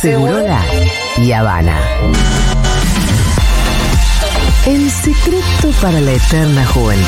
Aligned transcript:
Segurola 0.00 0.60
y 1.16 1.32
Habana. 1.32 1.76
El 4.64 4.88
secreto 4.90 5.72
para 5.82 6.00
la 6.00 6.12
eterna 6.12 6.64
juventud. 6.66 7.04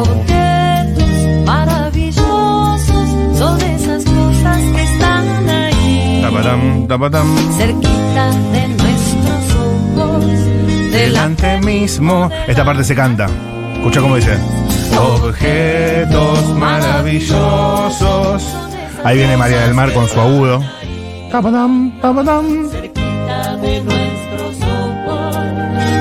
Objetos 0.00 1.44
maravillosos 1.46 3.08
Delante 11.02 11.58
mismo. 11.58 12.30
Esta 12.46 12.64
parte 12.64 12.84
se 12.84 12.94
canta. 12.94 13.26
Escucha 13.74 14.00
cómo 14.00 14.14
dice. 14.14 14.38
Objetos 14.96 16.54
maravillosos. 16.54 18.44
Ahí 19.02 19.16
viene 19.16 19.36
María 19.36 19.62
del 19.62 19.74
Mar 19.74 19.92
con 19.92 20.08
su 20.08 20.20
agudo. 20.20 20.62
Tapatam, 21.28 21.98
tapatam. 22.00 22.70
cerquita 22.70 23.56
de 23.56 23.80
nuestros 23.80 24.56
ojos, 24.62 25.36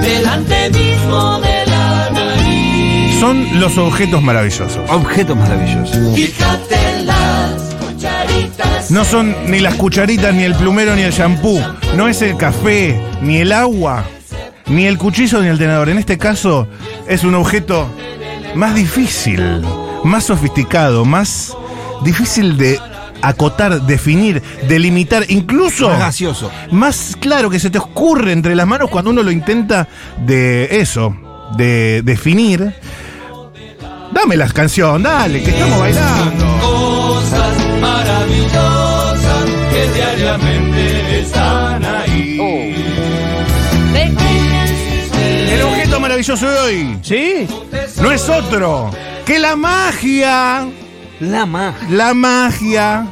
delante 0.03 0.70
mismo 0.70 1.41
de 1.41 1.65
la 1.65 2.09
nariz. 2.12 3.20
Son 3.20 3.59
los 3.59 3.79
objetos 3.79 4.21
maravillosos. 4.21 4.88
Objetos 4.88 5.35
maravillosos. 5.35 6.15
Fíjate 6.15 7.04
las 7.05 7.54
cucharitas. 7.73 8.91
No 8.91 9.04
son 9.04 9.35
ni 9.48 9.62
las 9.62 9.73
cucharitas, 9.76 10.31
ni 10.35 10.43
el 10.43 10.54
plumero, 10.54 10.95
ni 10.95 11.02
el 11.02 11.12
shampoo. 11.12 11.59
No 11.95 12.07
es 12.07 12.21
el 12.21 12.38
café, 12.38 13.02
ni 13.23 13.38
el 13.38 13.52
agua, 13.52 14.05
ni 14.71 14.88
el 14.88 14.98
cuchillo, 14.98 15.41
ni 15.41 15.48
el 15.48 15.57
tenedor. 15.57 15.89
En 15.89 15.98
este 15.98 16.17
caso, 16.17 16.67
es 17.07 17.23
un 17.23 17.35
objeto 17.35 17.88
más 18.55 18.73
difícil, 18.75 19.62
más 20.03 20.25
sofisticado, 20.25 21.05
más 21.05 21.55
difícil 22.04 22.57
de 22.57 22.79
acotar, 23.21 23.81
definir, 23.84 24.41
delimitar, 24.68 25.26
incluso 25.29 25.87
Más 25.90 25.99
gaseoso. 25.99 26.49
más 26.71 27.15
claro 27.20 27.49
que 27.51 27.59
se 27.59 27.70
te 27.70 27.77
ocurre 27.77 28.31
entre 28.31 28.55
las 28.55 28.65
manos 28.65 28.90
cuando 28.90 29.12
uno 29.12 29.21
lo 29.21 29.29
intenta 29.31 29.87
de 30.18 30.68
eso, 30.81 31.15
de 31.55 32.01
definir. 32.03 32.74
Dame 34.12 34.35
la 34.35 34.48
canción, 34.49 35.03
dale, 35.03 35.41
que 35.43 35.51
estamos 35.51 35.79
bailando. 35.79 36.46
Cosas 36.62 37.55
maravillosas 37.79 39.46
que 39.71 39.91
diariamente 39.93 41.20
están 41.21 41.85
maravilloso 46.12 46.49
de 46.51 46.57
hoy 46.59 46.99
¿Sí? 47.04 47.48
no 48.01 48.12
es 48.12 48.27
otro 48.27 48.91
que 49.26 49.40
la 49.40 49.55
magia. 49.55 50.68
La 51.21 51.45
magia. 51.45 51.87
La 51.90 52.13
magia. 52.13 53.07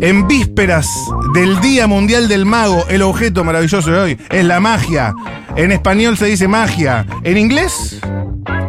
En 0.00 0.26
vísperas 0.26 0.88
del 1.34 1.60
Día 1.60 1.86
Mundial 1.86 2.26
del 2.26 2.46
Mago, 2.46 2.86
el 2.88 3.02
objeto 3.02 3.44
maravilloso 3.44 3.90
de 3.90 3.98
hoy 3.98 4.18
es 4.30 4.44
la 4.46 4.60
magia. 4.60 5.12
En 5.56 5.72
español 5.72 6.16
se 6.16 6.24
dice 6.26 6.48
magia. 6.48 7.04
En 7.22 7.36
inglés, 7.36 8.00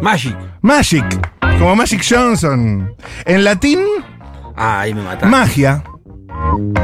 Magic. 0.02 0.36
magic. 0.60 1.04
Como 1.58 1.74
Magic 1.74 2.04
Johnson. 2.06 2.92
En 3.24 3.44
latín, 3.44 3.78
Ah, 4.56 4.80
ahí 4.80 4.92
me 4.92 5.00
mataste. 5.02 5.26
magia. 5.26 5.82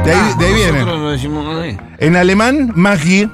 De 0.03 0.11
ahí, 0.11 0.19
Ah, 0.19 0.35
de 0.39 0.45
ahí 0.47 0.53
viene. 0.55 0.71
Nosotros 0.79 0.99
lo 0.99 1.09
decimos 1.11 1.57
así. 1.59 1.77
En 1.99 2.15
alemán, 2.15 2.71
magie. 2.75 3.29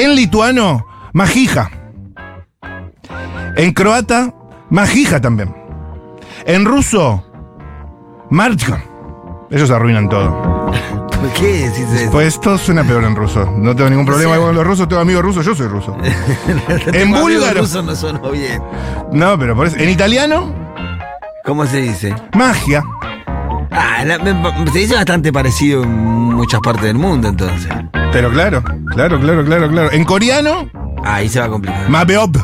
En 0.00 0.14
lituano, 0.14 0.86
magija. 1.12 1.70
En 3.56 3.72
croata, 3.72 4.32
magija 4.70 5.20
también. 5.20 5.54
En 6.46 6.64
ruso, 6.64 7.22
marcha. 8.30 8.82
Ellos 9.50 9.70
arruinan 9.70 10.08
todo. 10.08 10.70
¿Por 10.70 11.28
qué 11.34 11.68
decís 11.68 11.86
eso? 12.00 12.10
Pues 12.12 12.40
todo 12.40 12.56
suena 12.56 12.82
peor 12.82 13.04
en 13.04 13.14
ruso. 13.14 13.44
No 13.58 13.76
tengo 13.76 13.90
ningún 13.90 14.06
problema 14.06 14.36
con 14.38 14.54
los 14.54 14.66
rusos. 14.66 14.88
Tengo 14.88 15.02
amigos 15.02 15.22
rusos, 15.22 15.44
yo 15.44 15.54
soy 15.54 15.66
ruso. 15.68 15.94
en 16.94 17.10
búlgaro. 17.10 17.60
rusos 17.60 17.84
no 17.84 17.94
sonó 17.94 18.30
bien. 18.30 18.62
No, 19.12 19.38
pero 19.38 19.54
por 19.54 19.66
eso. 19.66 19.76
En 19.76 19.90
italiano, 19.90 20.54
¿Cómo 21.44 21.66
se 21.66 21.82
dice? 21.82 22.14
magia. 22.34 22.82
Ah, 23.70 24.02
la- 24.06 24.18
me- 24.18 24.70
se 24.72 24.78
dice 24.78 24.94
bastante 24.94 25.30
parecido 25.32 25.82
en 25.82 25.90
muchas 26.36 26.60
partes 26.60 26.84
del 26.84 26.96
mundo, 26.96 27.28
entonces. 27.28 27.70
Pero 28.12 28.30
claro, 28.30 28.62
claro, 28.94 29.20
claro, 29.20 29.44
claro, 29.44 29.68
claro. 29.68 29.92
En 29.92 30.04
coreano, 30.04 30.70
Ah, 31.04 31.16
ahí 31.16 31.28
se 31.28 31.40
va 31.40 31.46
a 31.46 31.48
complicar. 31.48 31.88
Mabeob. 31.88 32.36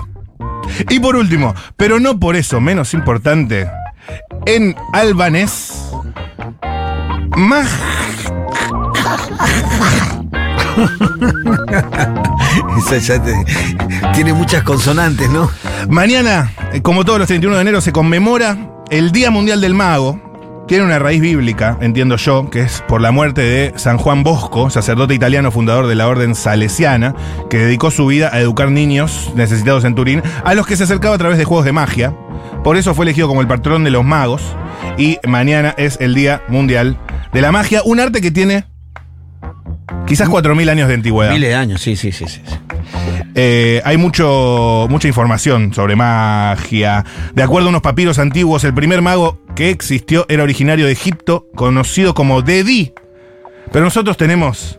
Y 0.90 0.98
por 1.00 1.16
último, 1.16 1.54
pero 1.76 2.00
no 2.00 2.18
por 2.18 2.36
eso 2.36 2.60
menos 2.60 2.94
importante, 2.94 3.68
en 4.46 4.74
albanés, 4.92 5.72
Maj. 7.36 7.66
Esa 12.78 12.98
ya 12.98 13.22
te- 13.22 13.44
tiene 14.14 14.32
muchas 14.32 14.62
consonantes, 14.62 15.28
¿no? 15.30 15.50
Mañana, 15.88 16.52
eh, 16.72 16.82
como 16.82 17.04
todos 17.04 17.18
los 17.18 17.28
31 17.28 17.56
de 17.56 17.62
enero, 17.62 17.80
se 17.80 17.92
conmemora 17.92 18.56
el 18.90 19.12
Día 19.12 19.30
Mundial 19.30 19.60
del 19.60 19.74
Mago. 19.74 20.20
Tiene 20.66 20.82
una 20.82 20.98
raíz 20.98 21.20
bíblica, 21.20 21.78
entiendo 21.80 22.16
yo, 22.16 22.50
que 22.50 22.62
es 22.62 22.82
por 22.88 23.00
la 23.00 23.12
muerte 23.12 23.40
de 23.40 23.72
San 23.76 23.98
Juan 23.98 24.24
Bosco, 24.24 24.68
sacerdote 24.68 25.14
italiano 25.14 25.52
fundador 25.52 25.86
de 25.86 25.94
la 25.94 26.08
orden 26.08 26.34
salesiana, 26.34 27.14
que 27.48 27.58
dedicó 27.58 27.92
su 27.92 28.04
vida 28.06 28.30
a 28.32 28.40
educar 28.40 28.72
niños 28.72 29.30
necesitados 29.36 29.84
en 29.84 29.94
Turín, 29.94 30.22
a 30.44 30.54
los 30.54 30.66
que 30.66 30.76
se 30.76 30.82
acercaba 30.82 31.14
a 31.14 31.18
través 31.18 31.38
de 31.38 31.44
juegos 31.44 31.64
de 31.64 31.70
magia. 31.70 32.16
Por 32.64 32.76
eso 32.76 32.96
fue 32.96 33.04
elegido 33.04 33.28
como 33.28 33.42
el 33.42 33.46
patrón 33.46 33.84
de 33.84 33.90
los 33.90 34.04
magos. 34.04 34.42
Y 34.98 35.18
mañana 35.24 35.72
es 35.78 35.98
el 36.00 36.14
Día 36.14 36.42
Mundial 36.48 36.98
de 37.32 37.40
la 37.40 37.52
Magia, 37.52 37.82
un 37.84 38.00
arte 38.00 38.20
que 38.20 38.32
tiene 38.32 38.64
quizás 40.04 40.28
4.000 40.28 40.68
años 40.68 40.88
de 40.88 40.94
antigüedad. 40.94 41.32
Miles 41.32 41.50
de 41.50 41.54
años, 41.54 41.80
sí, 41.80 41.94
sí, 41.94 42.10
sí, 42.10 42.24
sí. 42.26 42.40
Eh, 43.34 43.82
hay 43.84 43.96
mucho, 43.96 44.86
mucha 44.88 45.08
información 45.08 45.74
sobre 45.74 45.96
magia. 45.96 47.04
De 47.34 47.42
acuerdo 47.42 47.68
a 47.68 47.70
unos 47.70 47.82
papiros 47.82 48.18
antiguos, 48.18 48.64
el 48.64 48.74
primer 48.74 49.02
mago 49.02 49.38
que 49.54 49.70
existió 49.70 50.24
era 50.28 50.42
originario 50.42 50.86
de 50.86 50.92
Egipto, 50.92 51.46
conocido 51.54 52.14
como 52.14 52.42
Dedi. 52.42 52.92
Pero 53.72 53.84
nosotros 53.84 54.16
tenemos 54.16 54.78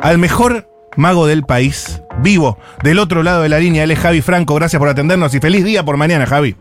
al 0.00 0.18
mejor 0.18 0.68
mago 0.96 1.26
del 1.26 1.44
país, 1.44 2.02
vivo, 2.18 2.58
del 2.82 2.98
otro 2.98 3.22
lado 3.22 3.42
de 3.42 3.48
la 3.48 3.58
línea. 3.58 3.84
Él 3.84 3.90
es 3.90 3.98
Javi 3.98 4.22
Franco. 4.22 4.54
Gracias 4.54 4.78
por 4.78 4.88
atendernos 4.88 5.34
y 5.34 5.40
feliz 5.40 5.64
día 5.64 5.84
por 5.84 5.96
mañana, 5.96 6.26
Javi. 6.26 6.56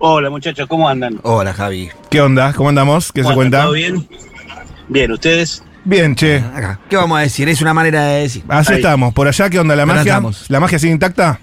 Hola 0.00 0.30
muchachos, 0.30 0.68
¿cómo 0.68 0.88
andan? 0.88 1.18
Hola, 1.24 1.52
Javi. 1.52 1.88
¿Qué 2.08 2.20
onda? 2.20 2.52
¿Cómo 2.52 2.68
andamos? 2.68 3.10
¿Qué 3.10 3.24
se 3.24 3.34
cuenta? 3.34 3.62
¿Todo 3.62 3.72
bien? 3.72 4.08
Bien, 4.88 5.10
¿ustedes? 5.10 5.64
Bien, 5.88 6.14
che. 6.14 6.36
Acá. 6.36 6.78
¿Qué 6.90 6.96
vamos 6.96 7.16
a 7.18 7.22
decir? 7.22 7.48
Es 7.48 7.62
una 7.62 7.72
manera 7.72 8.04
de 8.04 8.20
decir. 8.20 8.44
Así 8.48 8.72
Ahí. 8.74 8.78
estamos. 8.80 9.14
¿Por 9.14 9.26
allá 9.26 9.48
qué 9.48 9.58
onda 9.58 9.74
la 9.74 9.86
magia? 9.86 10.02
estamos. 10.02 10.44
¿La 10.50 10.60
magia 10.60 10.78
sigue 10.78 10.92
intacta? 10.92 11.40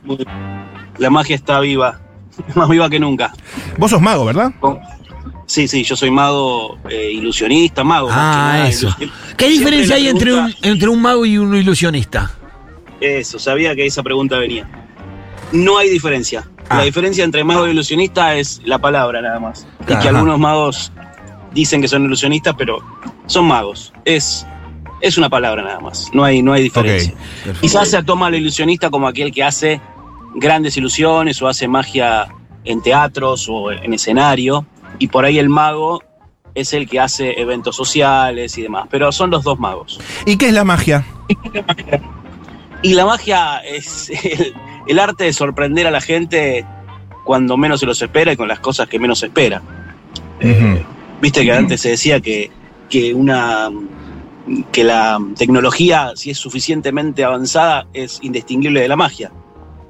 La 1.00 1.10
magia 1.10 1.36
está 1.36 1.60
viva, 1.62 2.00
más 2.56 2.70
viva 2.70 2.88
que 2.88 3.00
nunca. 3.00 3.34
Vos 3.78 3.90
sos 3.90 4.00
mago, 4.02 4.24
¿verdad? 4.24 4.52
Sí, 5.48 5.68
sí, 5.68 5.84
yo 5.84 5.96
soy 5.96 6.12
mago 6.12 6.78
eh, 6.90 7.12
ilusionista, 7.14 7.84
mago. 7.84 8.08
Ah, 8.12 8.52
nada, 8.54 8.68
eso. 8.70 8.88
ilusión- 9.00 9.12
¿Qué 9.36 9.50
diferencia 9.50 9.96
hay 9.96 10.10
entre 10.10 10.34
un, 10.36 10.54
entre 10.62 10.90
un 10.90 11.02
mago 11.02 11.26
y 11.26 11.40
un 11.40 11.56
ilusionista? 11.56 12.32
Eso, 13.02 13.40
sabía 13.40 13.76
que 13.76 13.88
esa 13.88 14.04
pregunta 14.04 14.38
venía. 14.38 14.68
No 15.54 15.80
hay 15.80 15.90
diferencia. 15.90 16.44
Ah. 16.70 16.78
La 16.78 16.84
diferencia 16.84 17.24
entre 17.24 17.44
mago 17.44 17.66
e 17.66 17.72
ilusionista 17.72 18.36
es 18.36 18.62
la 18.64 18.78
palabra 18.78 19.22
nada 19.22 19.40
más. 19.40 19.66
Y 19.88 19.94
Ajá. 19.94 20.02
que 20.04 20.10
algunos 20.10 20.38
magos 20.40 20.92
dicen 21.56 21.82
que 21.82 21.88
son 21.88 22.06
ilusionistas, 22.06 22.54
pero 22.56 22.84
son 23.26 23.46
magos. 23.46 23.92
Es, 24.04 24.46
es 25.02 25.18
una 25.18 25.30
palabra 25.30 25.64
nada 25.64 25.80
más. 25.80 26.12
No 26.14 26.24
hay, 26.24 26.44
no 26.44 26.54
hay 26.54 26.62
diferencia. 26.62 27.14
Quizás 27.62 27.90
se 27.90 28.04
toma 28.04 28.28
al 28.28 28.36
ilusionista 28.36 28.92
como 28.92 29.08
aquel 29.08 29.32
que 29.32 29.44
hace 29.44 29.82
grandes 30.36 30.78
ilusiones 30.78 31.42
o 31.42 31.48
hace 31.48 31.68
magia 31.68 32.28
en 32.66 32.84
teatros 32.84 33.48
o 33.50 33.72
en 33.72 33.94
escenario. 33.94 34.68
Y 35.00 35.08
por 35.08 35.26
ahí 35.26 35.40
el 35.40 35.50
mago 35.50 36.04
es 36.54 36.74
el 36.74 36.88
que 36.88 37.00
hace 37.00 37.40
eventos 37.40 37.76
sociales 37.76 38.58
y 38.58 38.62
demás. 38.62 38.88
Pero 38.92 39.12
son 39.12 39.32
los 39.32 39.44
dos 39.44 39.58
magos. 39.58 40.00
¿Y 40.26 40.38
qué 40.38 40.50
es 40.50 40.54
la 40.54 40.64
magia? 40.64 41.06
Y 42.82 42.94
la 42.94 43.06
magia 43.06 43.60
es 43.60 44.10
el, 44.10 44.54
el 44.88 45.00
arte 45.00 45.24
de 45.24 45.34
sorprender 45.34 45.88
a 45.88 45.92
la 45.92 46.02
gente 46.02 46.66
cuando 47.24 47.58
menos 47.58 47.80
se 47.80 47.86
los 47.86 48.00
espera 48.02 48.34
y 48.34 48.38
con 48.38 48.48
las 48.48 48.60
cosas 48.60 48.88
que 48.88 49.00
menos 49.00 49.20
se 49.20 49.28
espera. 49.28 49.62
Eh, 50.40 50.84
Viste 51.26 51.44
que 51.44 51.52
antes 51.62 51.82
se 51.82 51.90
decía 51.90 52.20
que, 52.20 52.52
que 52.88 53.14
una 53.16 53.70
que 54.72 54.84
la 54.84 55.18
tecnología, 55.36 56.12
si 56.16 56.30
es 56.30 56.38
suficientemente 56.38 57.24
avanzada, 57.24 57.88
es 57.94 58.20
indistinguible 58.22 58.80
de 58.80 58.88
la 58.88 58.96
magia. 58.96 59.32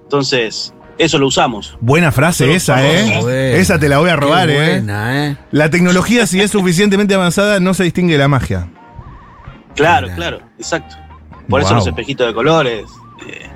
Entonces, 0.04 0.74
eso 0.98 1.18
lo 1.18 1.28
usamos. 1.28 1.78
Buena 1.82 2.14
frase 2.14 2.56
esa, 2.56 2.82
¿eh? 2.88 3.60
Esa 3.60 3.78
te 3.78 3.90
la 3.90 3.98
voy 4.00 4.10
a 4.12 4.16
robar, 4.16 4.48
Qué 4.48 4.56
¿eh? 4.56 4.70
buena, 4.78 5.28
¿eh? 5.28 5.38
La 5.52 5.70
tecnología, 5.70 6.26
si 6.26 6.40
es 6.40 6.52
suficientemente 6.52 7.14
avanzada, 7.14 7.60
no 7.60 7.74
se 7.74 7.84
distingue 7.84 8.14
de 8.14 8.20
la 8.20 8.30
magia. 8.30 8.70
Claro, 9.76 10.04
Mira. 10.08 10.16
claro, 10.16 10.40
exacto. 10.58 10.96
Por 11.50 11.60
eso 11.60 11.72
Wow. 11.72 11.80
los 11.80 11.88
espejitos 11.88 12.26
de 12.28 12.34
colores, 12.34 12.86
eh, 13.28 13.50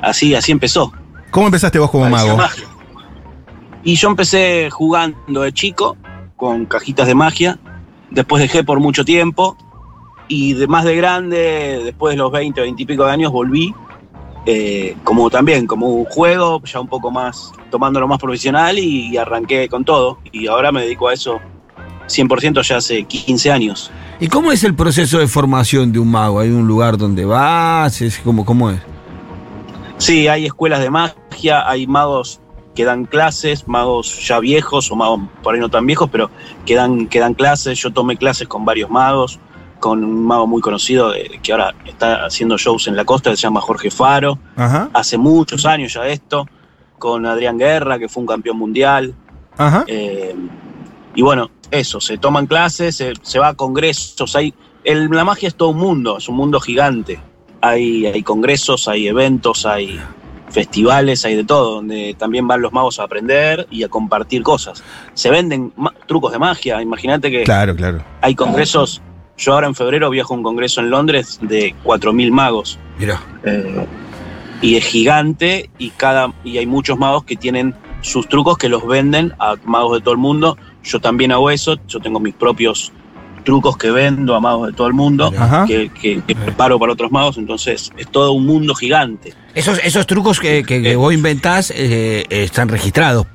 así, 0.00 0.34
así 0.34 0.52
empezó. 0.52 0.90
¿Cómo 1.30 1.48
empezaste 1.48 1.78
vos 1.78 1.90
como 1.90 2.04
Parecía 2.08 2.24
mago? 2.34 2.36
magia. 2.38 2.64
Y 3.84 3.94
yo 3.96 4.08
empecé 4.08 4.70
jugando 4.70 5.42
de 5.42 5.52
chico 5.52 5.98
con 6.40 6.64
cajitas 6.66 7.06
de 7.06 7.14
magia. 7.14 7.58
Después 8.10 8.42
dejé 8.42 8.64
por 8.64 8.80
mucho 8.80 9.04
tiempo. 9.04 9.56
Y 10.26 10.54
de 10.54 10.66
más 10.66 10.84
de 10.84 10.96
grande, 10.96 11.82
después 11.84 12.14
de 12.14 12.16
los 12.18 12.32
20, 12.32 12.60
20 12.60 12.82
y 12.82 12.86
pico 12.86 13.04
de 13.04 13.12
años, 13.12 13.30
volví. 13.30 13.74
eh, 14.46 14.96
como 15.04 15.28
también, 15.28 15.66
como 15.66 15.88
un 15.88 16.06
juego, 16.06 16.62
ya 16.64 16.80
un 16.80 16.88
poco 16.88 17.10
más, 17.10 17.52
tomándolo 17.70 18.08
más 18.08 18.18
profesional 18.18 18.78
y, 18.78 19.08
y 19.08 19.16
arranqué 19.18 19.68
con 19.68 19.84
todo. 19.84 20.18
Y 20.32 20.46
ahora 20.46 20.72
me 20.72 20.82
dedico 20.82 21.08
a 21.08 21.12
eso 21.12 21.38
100% 22.08 22.62
ya 22.62 22.76
hace 22.78 23.04
15 23.04 23.52
años. 23.52 23.90
¿Y 24.18 24.28
cómo 24.28 24.50
es 24.50 24.64
el 24.64 24.74
proceso 24.74 25.18
de 25.18 25.26
formación 25.28 25.92
de 25.92 25.98
un 25.98 26.10
mago? 26.10 26.40
¿Hay 26.40 26.48
un 26.50 26.66
lugar 26.66 26.96
donde 26.96 27.24
vas? 27.24 28.00
¿Es 28.00 28.18
como, 28.18 28.44
¿Cómo 28.44 28.70
es? 28.70 28.80
Sí, 29.98 30.28
hay 30.28 30.46
escuelas 30.46 30.80
de 30.80 30.90
magia, 30.90 31.68
hay 31.68 31.86
magos 31.86 32.39
que 32.74 32.84
dan 32.84 33.04
clases, 33.04 33.66
magos 33.68 34.26
ya 34.26 34.38
viejos 34.38 34.90
o 34.92 34.96
magos 34.96 35.20
por 35.42 35.54
ahí 35.54 35.60
no 35.60 35.68
tan 35.68 35.86
viejos, 35.86 36.08
pero 36.10 36.30
que 36.66 36.74
dan, 36.74 37.08
que 37.08 37.18
dan 37.20 37.34
clases. 37.34 37.78
Yo 37.80 37.92
tomé 37.92 38.16
clases 38.16 38.46
con 38.48 38.64
varios 38.64 38.90
magos, 38.90 39.38
con 39.80 40.04
un 40.04 40.24
mago 40.26 40.46
muy 40.46 40.60
conocido 40.62 41.14
eh, 41.14 41.40
que 41.42 41.52
ahora 41.52 41.74
está 41.86 42.24
haciendo 42.26 42.56
shows 42.58 42.86
en 42.86 42.96
la 42.96 43.04
costa, 43.04 43.30
que 43.30 43.36
se 43.36 43.42
llama 43.42 43.60
Jorge 43.60 43.90
Faro. 43.90 44.38
Ajá, 44.56 44.88
Hace 44.92 45.18
muchos 45.18 45.66
años 45.66 45.94
ya 45.94 46.06
esto, 46.06 46.46
con 46.98 47.26
Adrián 47.26 47.58
Guerra, 47.58 47.98
que 47.98 48.08
fue 48.08 48.20
un 48.22 48.26
campeón 48.26 48.56
mundial. 48.58 49.14
ajá. 49.56 49.84
Eh, 49.86 50.34
y 51.14 51.22
bueno, 51.22 51.50
eso, 51.72 52.00
se 52.00 52.18
toman 52.18 52.46
clases, 52.46 52.96
se, 52.96 53.14
se 53.22 53.38
va 53.40 53.48
a 53.48 53.54
congresos, 53.54 54.36
hay, 54.36 54.54
el- 54.84 55.08
la 55.10 55.24
magia 55.24 55.48
es 55.48 55.54
todo 55.56 55.70
un 55.70 55.78
mundo, 55.78 56.18
es 56.18 56.28
un 56.28 56.36
mundo 56.36 56.60
gigante. 56.60 57.18
Hay, 57.62 58.06
hay 58.06 58.22
congresos, 58.22 58.86
hay 58.86 59.08
eventos, 59.08 59.66
hay 59.66 60.00
festivales, 60.50 61.24
hay 61.24 61.36
de 61.36 61.44
todo, 61.44 61.76
donde 61.76 62.14
también 62.18 62.46
van 62.46 62.60
los 62.60 62.72
magos 62.72 62.98
a 63.00 63.04
aprender 63.04 63.66
y 63.70 63.82
a 63.82 63.88
compartir 63.88 64.42
cosas. 64.42 64.82
Se 65.14 65.30
venden 65.30 65.72
trucos 66.06 66.32
de 66.32 66.38
magia, 66.38 66.82
imagínate 66.82 67.30
que 67.30 67.44
Claro, 67.44 67.74
claro. 67.74 68.04
hay 68.20 68.34
congresos, 68.34 69.00
yo 69.38 69.54
ahora 69.54 69.66
en 69.66 69.74
febrero 69.74 70.10
viajo 70.10 70.34
a 70.34 70.36
un 70.36 70.42
congreso 70.42 70.80
en 70.80 70.90
Londres 70.90 71.38
de 71.40 71.74
4.000 71.84 72.30
magos. 72.30 72.78
Mira. 72.98 73.20
Eh, 73.44 73.86
y 74.62 74.76
es 74.76 74.84
gigante 74.84 75.70
y 75.78 75.90
cada 75.90 76.34
y 76.44 76.58
hay 76.58 76.66
muchos 76.66 76.98
magos 76.98 77.24
que 77.24 77.36
tienen 77.36 77.74
sus 78.02 78.28
trucos 78.28 78.58
que 78.58 78.68
los 78.68 78.86
venden 78.86 79.32
a 79.38 79.56
magos 79.64 79.94
de 79.94 80.00
todo 80.00 80.12
el 80.12 80.18
mundo. 80.18 80.58
Yo 80.82 81.00
también 81.00 81.32
hago 81.32 81.50
eso, 81.50 81.76
yo 81.86 82.00
tengo 82.00 82.20
mis 82.20 82.34
propios 82.34 82.92
trucos 83.40 83.76
que 83.76 83.90
vendo 83.90 84.34
a 84.34 84.40
magos 84.40 84.68
de 84.68 84.72
todo 84.72 84.86
el 84.86 84.94
mundo, 84.94 85.32
que, 85.66 85.90
que- 85.90 86.22
que 86.22 86.34
preparo 86.36 86.78
para 86.78 86.92
otros 86.92 87.10
magos, 87.10 87.36
entonces 87.38 87.90
es 87.96 88.08
todo 88.08 88.32
un 88.32 88.46
mundo 88.46 88.74
gigante. 88.74 89.34
Esos, 89.54 89.78
esos 89.82 90.06
trucos 90.06 90.38
que, 90.40 90.62
que- 90.64 90.82
que 90.82 90.96
vos 90.96 91.12
inventás 91.12 91.72
eh, 91.74 92.24
están 92.30 92.68
registrados. 92.68 93.26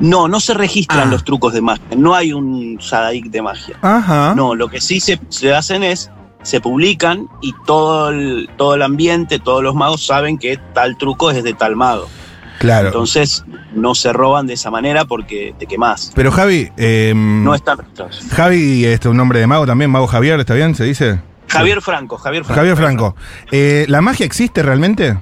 No, 0.00 0.26
no 0.28 0.40
se 0.40 0.54
registran 0.54 1.08
Ah. 1.08 1.10
los 1.10 1.24
trucos 1.24 1.52
de 1.52 1.60
magia, 1.60 1.84
no 1.96 2.14
hay 2.14 2.32
un 2.32 2.78
Sadaik 2.80 3.26
de 3.26 3.42
magia. 3.42 3.76
Ajá. 3.80 4.34
No, 4.34 4.54
lo 4.54 4.68
que 4.68 4.80
sí 4.80 4.98
se, 5.00 5.20
se 5.28 5.54
hacen 5.54 5.82
es, 5.84 6.10
se 6.42 6.60
publican 6.60 7.28
y 7.40 7.52
todo 7.64 8.10
el, 8.10 8.48
todo 8.56 8.74
el 8.74 8.82
ambiente, 8.82 9.38
todos 9.38 9.62
los 9.62 9.74
magos 9.74 10.04
saben 10.04 10.36
que 10.38 10.58
tal 10.74 10.96
truco 10.98 11.30
es 11.30 11.42
de 11.44 11.54
tal 11.54 11.76
mago. 11.76 12.08
Claro. 12.58 12.88
Entonces 12.88 13.44
no 13.74 13.94
se 13.94 14.12
roban 14.12 14.46
de 14.46 14.54
esa 14.54 14.70
manera 14.70 15.04
porque 15.04 15.54
te 15.58 15.66
quemás. 15.66 16.12
Pero 16.14 16.30
Javi, 16.30 16.70
eh, 16.76 17.12
No 17.14 17.54
están 17.54 17.78
registrados. 17.78 18.20
Javi, 18.30 18.84
este, 18.84 19.08
un 19.08 19.16
nombre 19.16 19.40
de 19.40 19.46
mago 19.46 19.66
también, 19.66 19.90
Mago 19.90 20.06
Javier, 20.06 20.38
¿está 20.40 20.54
bien? 20.54 20.74
¿Se 20.74 20.84
dice? 20.84 21.20
Javier 21.48 21.82
Franco, 21.82 22.16
Javier 22.16 22.44
Franco. 22.44 22.58
Javier 22.58 22.76
Franco. 22.76 23.16
Eh, 23.52 23.84
¿La 23.88 24.00
magia 24.00 24.24
existe 24.26 24.62
realmente? 24.62 25.18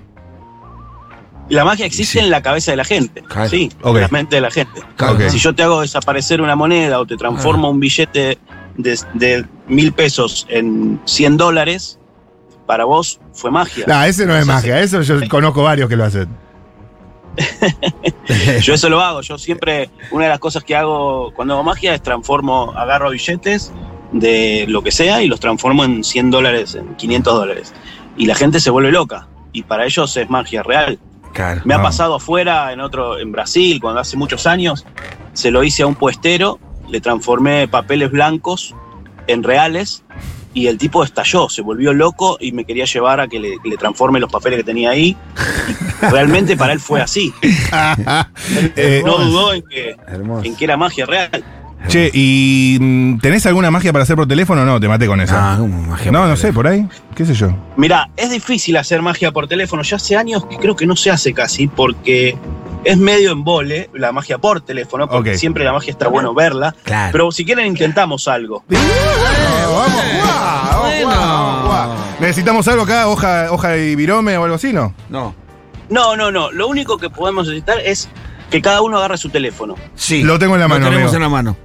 La 1.48 1.64
magia 1.64 1.84
existe 1.84 2.18
Sí. 2.18 2.24
en 2.24 2.30
la 2.30 2.40
cabeza 2.40 2.70
de 2.70 2.76
la 2.76 2.84
gente. 2.84 3.22
Claro. 3.22 3.48
Sí, 3.50 3.70
en 3.84 4.00
la 4.00 4.08
mente 4.08 4.36
de 4.36 4.40
la 4.42 4.50
gente. 4.50 4.80
Si 5.28 5.38
yo 5.38 5.54
te 5.54 5.62
hago 5.62 5.80
desaparecer 5.82 6.40
una 6.40 6.56
moneda 6.56 7.00
o 7.00 7.06
te 7.06 7.16
transformo 7.16 7.68
un 7.70 7.80
billete 7.80 8.38
de, 8.76 8.98
de 9.14 9.44
mil 9.68 9.92
pesos 9.92 10.46
en 10.48 11.00
100 11.04 11.36
dólares, 11.36 11.98
para 12.66 12.84
vos 12.84 13.20
fue 13.34 13.50
magia. 13.50 13.84
No, 13.86 14.02
ese 14.04 14.24
no 14.24 14.36
es 14.36 14.46
magia, 14.46 14.80
eso 14.80 15.02
yo 15.02 15.18
conozco 15.28 15.62
varios 15.62 15.88
que 15.90 15.96
lo 15.96 16.04
hacen. 16.04 16.28
Yo 18.62 18.74
eso 18.74 18.88
lo 18.88 19.00
hago. 19.00 19.20
Yo 19.22 19.38
siempre, 19.38 19.90
una 20.10 20.24
de 20.24 20.30
las 20.30 20.38
cosas 20.38 20.64
que 20.64 20.76
hago 20.76 21.32
cuando 21.34 21.54
hago 21.54 21.64
magia 21.64 21.94
es 21.94 22.02
transformo, 22.02 22.72
agarro 22.76 23.10
billetes 23.10 23.72
de 24.12 24.66
lo 24.68 24.82
que 24.82 24.90
sea 24.90 25.22
y 25.22 25.28
los 25.28 25.40
transformo 25.40 25.84
en 25.84 26.04
100 26.04 26.30
dólares, 26.30 26.74
en 26.74 26.94
500 26.94 27.34
dólares. 27.34 27.74
Y 28.16 28.26
la 28.26 28.34
gente 28.34 28.60
se 28.60 28.70
vuelve 28.70 28.92
loca. 28.92 29.28
Y 29.52 29.62
para 29.62 29.84
ellos 29.84 30.16
es 30.16 30.28
magia 30.30 30.62
real. 30.62 30.98
Claro. 31.32 31.62
Me 31.64 31.74
ha 31.74 31.82
pasado 31.82 32.16
afuera, 32.16 32.72
en 32.72 32.80
otro, 32.80 33.18
en 33.18 33.32
Brasil, 33.32 33.80
cuando 33.80 34.00
hace 34.00 34.16
muchos 34.16 34.46
años, 34.46 34.84
se 35.32 35.50
lo 35.50 35.64
hice 35.64 35.82
a 35.82 35.86
un 35.86 35.94
puestero, 35.94 36.58
le 36.88 37.00
transformé 37.00 37.68
papeles 37.68 38.10
blancos 38.10 38.74
en 39.26 39.42
reales 39.42 40.04
y 40.54 40.66
el 40.66 40.78
tipo 40.78 41.02
estalló, 41.02 41.48
se 41.48 41.62
volvió 41.62 41.92
loco 41.92 42.36
y 42.40 42.52
me 42.52 42.64
quería 42.64 42.84
llevar 42.84 43.20
a 43.20 43.28
que 43.28 43.40
le, 43.40 43.58
que 43.62 43.68
le 43.68 43.76
transforme 43.76 44.20
los 44.20 44.30
papeles 44.30 44.58
que 44.58 44.64
tenía 44.64 44.90
ahí. 44.90 45.16
Y 46.02 46.06
realmente 46.06 46.56
para 46.56 46.72
él 46.72 46.80
fue 46.80 47.00
así. 47.00 47.32
No 49.04 49.18
dudó 49.18 49.54
en 49.54 49.62
que, 49.62 49.96
en 50.44 50.56
que 50.56 50.64
era 50.64 50.76
magia 50.76 51.06
real. 51.06 51.44
Che, 51.88 52.10
¿y 52.12 52.78
mm, 52.80 53.18
tenés 53.18 53.44
alguna 53.46 53.70
magia 53.70 53.92
para 53.92 54.04
hacer 54.04 54.16
por 54.16 54.26
teléfono 54.26 54.62
o 54.62 54.64
no? 54.64 54.80
Te 54.80 54.88
maté 54.88 55.06
con 55.06 55.20
eso. 55.20 55.34
Ah, 55.36 55.56
como 55.58 55.82
magia 55.82 56.10
no, 56.10 56.20
por 56.20 56.28
no 56.28 56.36
sé, 56.36 56.52
por 56.52 56.66
ahí. 56.66 56.86
¿Qué 57.14 57.24
sé 57.24 57.34
yo? 57.34 57.54
Mirá, 57.76 58.08
es 58.16 58.30
difícil 58.30 58.76
hacer 58.76 59.02
magia 59.02 59.32
por 59.32 59.48
teléfono. 59.48 59.82
Ya 59.82 59.96
hace 59.96 60.16
años 60.16 60.46
que 60.46 60.56
creo 60.56 60.76
que 60.76 60.86
no 60.86 60.96
se 60.96 61.10
hace 61.10 61.34
casi 61.34 61.66
porque 61.66 62.36
es 62.84 62.96
medio 62.96 63.32
embole 63.32 63.90
la 63.94 64.12
magia 64.12 64.38
por 64.38 64.60
teléfono, 64.60 65.08
porque 65.08 65.36
siempre 65.36 65.64
la 65.64 65.72
magia 65.72 65.90
está 65.90 66.08
bueno 66.08 66.34
verla. 66.34 66.74
Claro. 66.84 67.12
Pero 67.12 67.32
si 67.32 67.44
quieren 67.44 67.66
intentamos 67.66 68.28
algo. 68.28 68.64
vamos, 68.68 70.02
guau, 70.22 70.80
bueno. 70.80 71.06
guau, 71.06 71.66
guau. 71.66 71.90
¿Necesitamos 72.20 72.66
algo 72.68 72.82
acá? 72.82 73.08
¿Hoja, 73.08 73.50
hoja 73.50 73.76
y 73.76 73.94
virome 73.96 74.36
o 74.38 74.44
algo 74.44 74.56
así, 74.56 74.72
no? 74.72 74.94
No. 75.08 75.34
No, 75.90 76.16
no, 76.16 76.30
no. 76.30 76.50
Lo 76.52 76.68
único 76.68 76.96
que 76.96 77.10
podemos 77.10 77.46
necesitar 77.46 77.78
es 77.80 78.08
que 78.52 78.62
cada 78.62 78.80
uno 78.82 78.98
agarre 78.98 79.16
su 79.18 79.28
teléfono 79.30 79.74
Sí. 79.96 80.22
Lo 80.22 80.38
tengo 80.38 80.54
en 80.54 80.60
la 80.60 80.68
mano, 80.68 80.84
Lo 80.84 80.90
tenemos 80.90 81.10
amigo. 81.12 81.16
en 81.16 81.22
la 81.22 81.28
mano. 81.28 81.56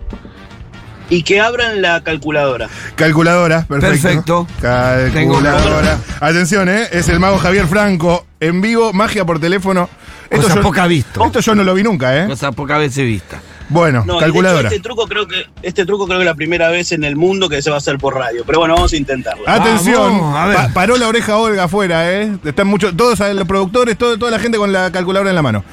y 1.09 1.23
que 1.23 1.39
abran 1.39 1.81
la 1.81 2.01
calculadora. 2.03 2.67
Calculadora, 2.95 3.65
perfecto. 3.67 4.45
Perfecto. 4.59 5.13
Calculadora. 5.13 5.97
Atención, 6.19 6.67
¿eh? 6.69 6.87
Es 6.91 7.07
el 7.09 7.19
mago 7.19 7.37
Javier 7.37 7.67
Franco, 7.67 8.25
en 8.39 8.61
vivo, 8.61 8.91
magia 8.93 9.23
por 9.25 9.39
teléfono. 9.39 9.89
Cosa 10.29 10.55
yo, 10.55 10.61
poca 10.61 10.85
visto. 10.87 11.23
esto 11.23 11.39
yo 11.39 11.55
no 11.55 11.63
lo 11.63 11.73
vi 11.73 11.83
nunca, 11.83 12.17
¿eh? 12.17 12.27
Cosa 12.27 12.51
poca 12.51 12.77
veces 12.77 13.05
vista. 13.05 13.39
Bueno, 13.69 14.03
No, 14.05 14.17
calculadora. 14.17 14.67
hecho, 14.67 14.75
este 14.75 14.79
truco 14.81 15.07
creo 15.07 15.27
que 15.27 15.45
este 15.61 15.85
truco 15.85 16.05
creo 16.07 16.19
que 16.19 16.23
es 16.23 16.29
la 16.29 16.35
primera 16.35 16.69
vez 16.69 16.91
en 16.93 17.03
el 17.05 17.15
mundo 17.15 17.47
que 17.49 17.61
se 17.61 17.69
va 17.69 17.77
a 17.77 17.79
hacer 17.79 17.97
por 17.97 18.13
radio. 18.15 18.43
Pero 18.45 18.59
bueno, 18.59 18.75
vamos 18.75 18.91
a 18.93 18.97
intentarlo. 18.97 19.43
Atención, 19.47 20.19
Vamos, 20.19 20.37
a 20.37 20.45
ver. 20.47 20.55
pa- 20.55 20.69
paró 20.73 20.97
la 20.97 21.07
oreja 21.07 21.37
Olga 21.37 21.63
afuera, 21.65 22.11
¿eh? 22.11 22.33
Están 22.45 22.67
muchos, 22.67 22.95
todos 22.95 23.19
los 23.19 23.47
productores, 23.47 23.97
todo- 23.97 24.17
toda 24.17 24.31
la 24.31 24.39
gente 24.39 24.57
con 24.57 24.71
la 24.73 24.91
calculadora 24.91 25.29
en 25.31 25.35
la 25.35 25.41
mano. 25.41 25.63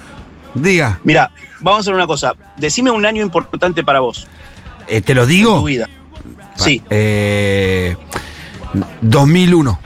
Diga, 0.54 1.00
Mira, 1.04 1.30
vamos 1.60 1.78
a 1.78 1.80
hacer 1.82 1.94
una 1.94 2.06
cosa. 2.06 2.34
Decime 2.56 2.90
un 2.90 3.04
año 3.06 3.22
importante 3.22 3.82
para 3.84 4.00
vos, 4.00 4.26
eh, 4.86 5.00
¿te 5.00 5.14
lo 5.14 5.22
en 5.22 5.28
tu 5.28 5.32
digo? 5.34 5.64
vida. 5.64 5.88
Sí, 6.56 6.80
Eh, 6.90 7.96
2001. 9.02 9.78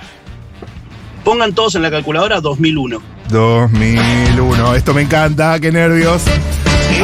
pongan 1.24 1.54
todos 1.54 1.74
en 1.74 1.82
la 1.82 1.90
calculadora 1.90 2.40
2001. 2.40 3.00
2001, 3.30 4.74
esto 4.74 4.94
me 4.94 5.02
encanta, 5.02 5.58
qué 5.60 5.70
nervios. 5.72 6.22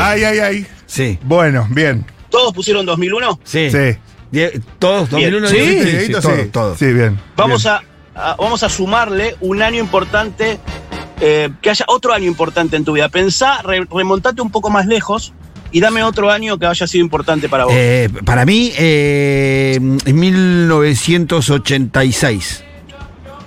Ay, 0.01 0.25
ay, 0.25 0.39
ay. 0.39 0.67
Sí. 0.87 1.19
Bueno, 1.23 1.67
bien. 1.71 2.05
¿Todos 2.31 2.53
pusieron 2.53 2.85
2001? 2.87 3.39
Sí. 3.45 3.71
Sí. 3.71 3.97
Die- 4.31 4.61
¿Todos? 4.79 5.11
Bien. 5.11 5.31
¿2001? 5.33 5.49
Sí? 5.49 5.57
Dieguito, 5.85 6.21
todos, 6.21 6.37
sí. 6.41 6.47
todos. 6.51 6.79
Sí, 6.79 6.93
bien. 6.93 7.19
Vamos 7.37 7.63
bien. 7.63 7.75
a, 8.15 8.31
a- 8.33 8.37
vamos 8.37 8.63
a 8.63 8.69
sumarle 8.69 9.37
un 9.41 9.63
año 9.63 9.79
importante, 9.81 10.59
eh, 11.27 11.49
que 11.63 11.71
haya 11.71 11.87
otro 11.89 12.13
año 12.13 12.27
importante 12.27 12.77
en 12.77 12.85
tu 12.85 12.93
vida. 12.93 13.09
Pensá, 13.09 13.63
re- 13.63 13.87
remontate 13.91 14.43
un 14.43 14.51
poco 14.51 14.69
más 14.69 14.85
lejos 14.87 15.33
y 15.73 15.81
dame 15.81 16.03
otro 16.03 16.31
año 16.31 16.59
que 16.59 16.67
haya 16.67 16.87
sido 16.87 17.03
importante 17.03 17.49
para 17.49 17.65
vos. 17.65 17.73
Eh, 17.75 18.11
para 18.27 18.45
mí, 18.45 18.73
eh, 18.77 19.77
en 19.77 20.21
1986. 20.21 22.63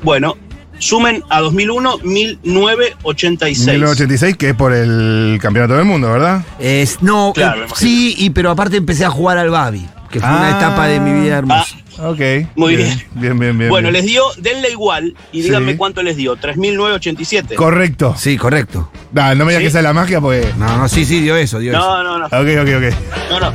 Bueno, 0.03 0.35
sumen 0.79 1.23
a 1.29 1.39
2001 1.41 1.97
1986. 2.03 3.67
1986, 3.67 4.37
que 4.37 4.49
es 4.49 4.55
por 4.55 4.73
el 4.73 5.37
campeonato 5.41 5.75
del 5.75 5.85
mundo, 5.85 6.11
¿verdad? 6.11 6.43
Es, 6.59 7.01
no, 7.01 7.31
Claro, 7.33 7.65
eh, 7.65 7.69
sí, 7.75 8.15
y, 8.17 8.29
pero 8.31 8.51
aparte 8.51 8.77
empecé 8.77 9.05
a 9.05 9.09
jugar 9.09 9.37
al 9.37 9.49
Babi, 9.49 9.85
que 10.19 10.27
fue 10.27 10.35
una 10.35 10.55
Ah. 10.55 10.57
etapa 10.59 10.87
de 10.87 10.99
mi 10.99 11.13
vida 11.21 11.37
hermosa. 11.37 11.75
Ok. 11.99 12.19
Muy 12.55 12.75
Bien, 12.75 13.03
bien, 13.15 13.39
bien. 13.39 13.69
bueno, 13.69 13.89
bien. 13.89 13.93
les 13.93 14.05
dio, 14.05 14.23
denle 14.37 14.69
igual 14.69 15.15
y 15.31 15.37
Sí. 15.41 15.43
díganme 15.47 15.77
cuánto 15.77 16.03
les 16.03 16.15
dio. 16.15 16.35
3.987. 16.35 17.55
Correcto. 17.55 18.13
Sí, 18.17 18.37
correcto. 18.37 18.91
Nah, 19.13 19.33
no 19.33 19.45
me 19.45 19.51
digas 19.53 19.61
¿Sí? 19.61 19.63
que 19.63 19.67
esa 19.69 19.79
es 19.79 19.83
la 19.83 19.93
magia 19.93 20.21
porque. 20.21 20.47
No, 20.57 20.77
no, 20.77 20.87
sí, 20.87 21.05
sí, 21.05 21.21
dio 21.21 21.35
eso, 21.35 21.57
dio 21.59 21.71
eso. 21.71 21.79
No, 21.79 22.03
no, 22.03 22.19
no, 22.19 22.25
Ok, 22.27 22.31
ok, 22.33 22.69
ok. 22.77 23.29
no, 23.31 23.39
no. 23.39 23.53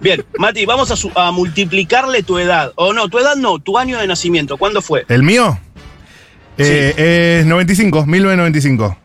Bien, 0.00 0.24
Mati, 0.38 0.66
vamos 0.66 0.90
a, 0.90 0.96
su- 0.96 1.12
a 1.14 1.30
multiplicarle 1.30 2.22
tu 2.24 2.38
edad. 2.38 2.72
O 2.74 2.92
no, 2.92 3.08
tu 3.08 3.18
edad 3.18 3.36
no, 3.36 3.58
tu 3.60 3.78
año 3.78 3.98
de 3.98 4.06
nacimiento. 4.06 4.56
¿Cuándo 4.58 4.82
fue? 4.82 5.04
¿El 5.08 5.22
mío? 5.22 5.58
Eh, 6.58 7.40
es 7.40 7.46
95, 7.46 8.04
1995. 8.06 8.96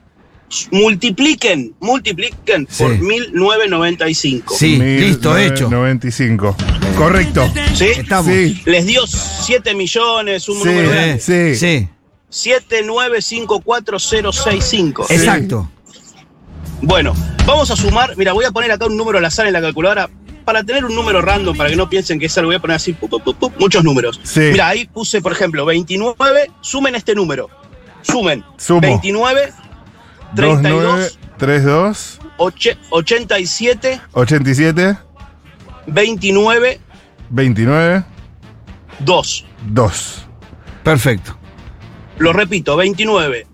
Multipliquen, 0.72 1.76
multipliquen 1.80 2.68
Sí. 2.70 2.84
por 2.84 2.98
1995. 3.00 4.56
Sí, 4.58 4.78
listo, 4.78 5.38
hecho. 5.38 5.70
95. 5.70 6.56
Correcto. 6.98 7.50
¿Sí? 7.76 7.86
Estamos. 7.98 8.32
Sí. 8.34 8.62
Les 8.66 8.86
dio 8.86 9.06
7 9.08 9.74
millones, 9.76 10.50
un 10.50 10.58
Sí. 10.58 10.64
número 10.66 10.92
Eh, 10.92 10.94
grande. 10.94 11.20
Sí. 11.20 11.56
sí. 11.56 11.88
7954065. 12.32 15.06
Exacto. 15.10 15.70
Bueno, 16.82 17.14
vamos 17.46 17.70
a 17.72 17.76
sumar. 17.76 18.16
Mira, 18.18 18.34
voy 18.34 18.46
a 18.46 18.52
poner 18.52 18.72
acá 18.72 18.86
un 18.86 18.98
número 18.98 19.18
al 19.18 19.26
azar 19.26 19.48
en 19.48 19.54
la 19.54 19.62
calculadora 19.62 20.10
para 20.46 20.64
tener 20.64 20.86
un 20.86 20.96
número 20.96 21.22
random, 21.22 21.56
para 21.56 21.70
que 21.70 21.76
no 21.76 21.90
piensen 21.90 22.20
que 22.20 22.26
es 22.28 22.38
algo. 22.38 22.50
Voy 22.50 22.56
a 22.56 22.60
poner 22.60 22.76
así, 22.78 22.94
pu, 22.94 23.08
pu, 23.10 23.20
pu, 23.20 23.34
pu, 23.36 23.52
muchos 23.60 23.84
números. 23.84 24.20
Sí. 24.24 24.40
Mira, 24.52 24.70
ahí 24.70 24.86
puse, 24.86 25.22
por 25.22 25.32
ejemplo, 25.32 25.66
29. 25.66 26.48
Sumen 26.62 26.96
este 26.96 27.14
número. 27.16 27.50
Sumen. 28.02 28.44
Sumo. 28.58 28.82
29, 28.82 29.42
29, 29.42 29.54
32, 30.36 31.20
32, 31.38 32.20
oche- 32.38 32.78
87, 32.90 34.02
87, 34.14 34.98
29, 35.88 36.80
29, 37.30 38.04
2. 39.00 39.46
2. 39.68 40.26
Perfecto. 40.84 41.38
Lo 42.18 42.34
repito, 42.34 42.76
29, 42.76 43.48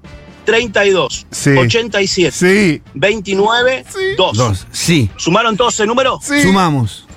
32, 0.45 1.27
Sí. 1.31 1.51
87, 1.51 2.31
Sí. 2.31 2.81
29, 2.93 3.85
2. 4.17 4.37
Dos. 4.37 4.67
Sí. 4.71 5.09
¿Sumaron 5.17 5.55
todos 5.57 5.73
ese 5.75 5.85
número? 5.85 6.19
Sí. 6.21 6.41
Sumamos. 6.41 7.07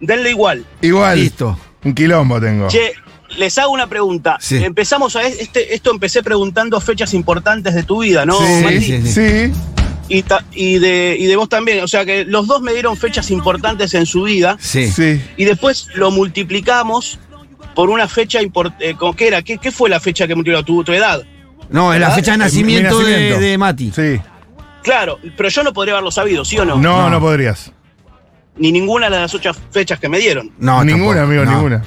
Denle 0.00 0.30
igual. 0.30 0.64
Igual. 0.80 1.18
Listo. 1.20 1.58
Un 1.84 1.94
quilombo 1.94 2.40
tengo. 2.40 2.68
Che, 2.68 2.92
les 3.38 3.56
hago 3.58 3.72
una 3.72 3.86
pregunta. 3.86 4.36
Sí. 4.40 4.56
Empezamos 4.62 5.16
a 5.16 5.22
este, 5.22 5.74
esto 5.74 5.90
empecé 5.90 6.22
preguntando 6.22 6.80
fechas 6.80 7.14
importantes 7.14 7.74
de 7.74 7.82
tu 7.84 8.02
vida, 8.02 8.26
¿no, 8.26 8.38
sí, 8.38 8.62
Mati? 8.64 8.80
sí, 8.82 9.02
sí. 9.12 9.52
Y, 10.10 10.22
ta- 10.22 10.44
y 10.52 10.78
de, 10.78 11.16
y 11.18 11.26
de 11.26 11.36
vos 11.36 11.48
también. 11.48 11.82
O 11.84 11.88
sea 11.88 12.04
que 12.04 12.24
los 12.24 12.46
dos 12.46 12.60
me 12.62 12.72
dieron 12.72 12.96
fechas 12.96 13.30
importantes 13.30 13.94
en 13.94 14.06
su 14.06 14.22
vida 14.22 14.56
Sí. 14.60 14.90
Sí. 14.90 15.20
y 15.36 15.44
después 15.44 15.88
lo 15.94 16.10
multiplicamos 16.10 17.18
por 17.74 17.90
una 17.90 18.08
fecha 18.08 18.42
importante. 18.42 18.96
¿Qué 19.16 19.26
era? 19.28 19.42
¿Qué, 19.42 19.58
qué 19.58 19.70
fue 19.70 19.88
la 19.90 20.00
fecha 20.00 20.26
que 20.26 20.34
multiplicó 20.34 20.64
tu, 20.64 20.82
tu 20.84 20.92
edad? 20.92 21.22
No, 21.70 21.92
es 21.92 22.00
la 22.00 22.10
fecha 22.10 22.32
de 22.32 22.38
Mi- 22.38 22.42
mi 22.44 22.44
nacimiento, 22.80 22.98
de- 23.00 23.58
Mati. 23.58 23.92
Sí. 23.94 24.20
Claro, 24.82 25.18
pero 25.36 25.48
yo 25.50 25.62
no 25.62 25.72
podría 25.74 25.94
haberlo 25.94 26.10
sabido, 26.10 26.44
¿sí 26.44 26.58
o 26.58 26.64
no? 26.64 26.76
No, 26.76 27.02
no, 27.02 27.10
No. 27.10 27.20
podrías. 27.20 27.72
Ni 28.56 28.72
ninguna 28.72 29.10
de 29.10 29.18
las 29.20 29.34
ocho 29.34 29.52
fechas 29.70 30.00
que 30.00 30.08
me 30.08 30.18
dieron. 30.18 30.50
No, 30.58 30.82
ninguna, 30.82 31.20
tampoco. 31.20 31.20
amigo, 31.26 31.44
No. 31.44 31.50
ninguna. 31.52 31.84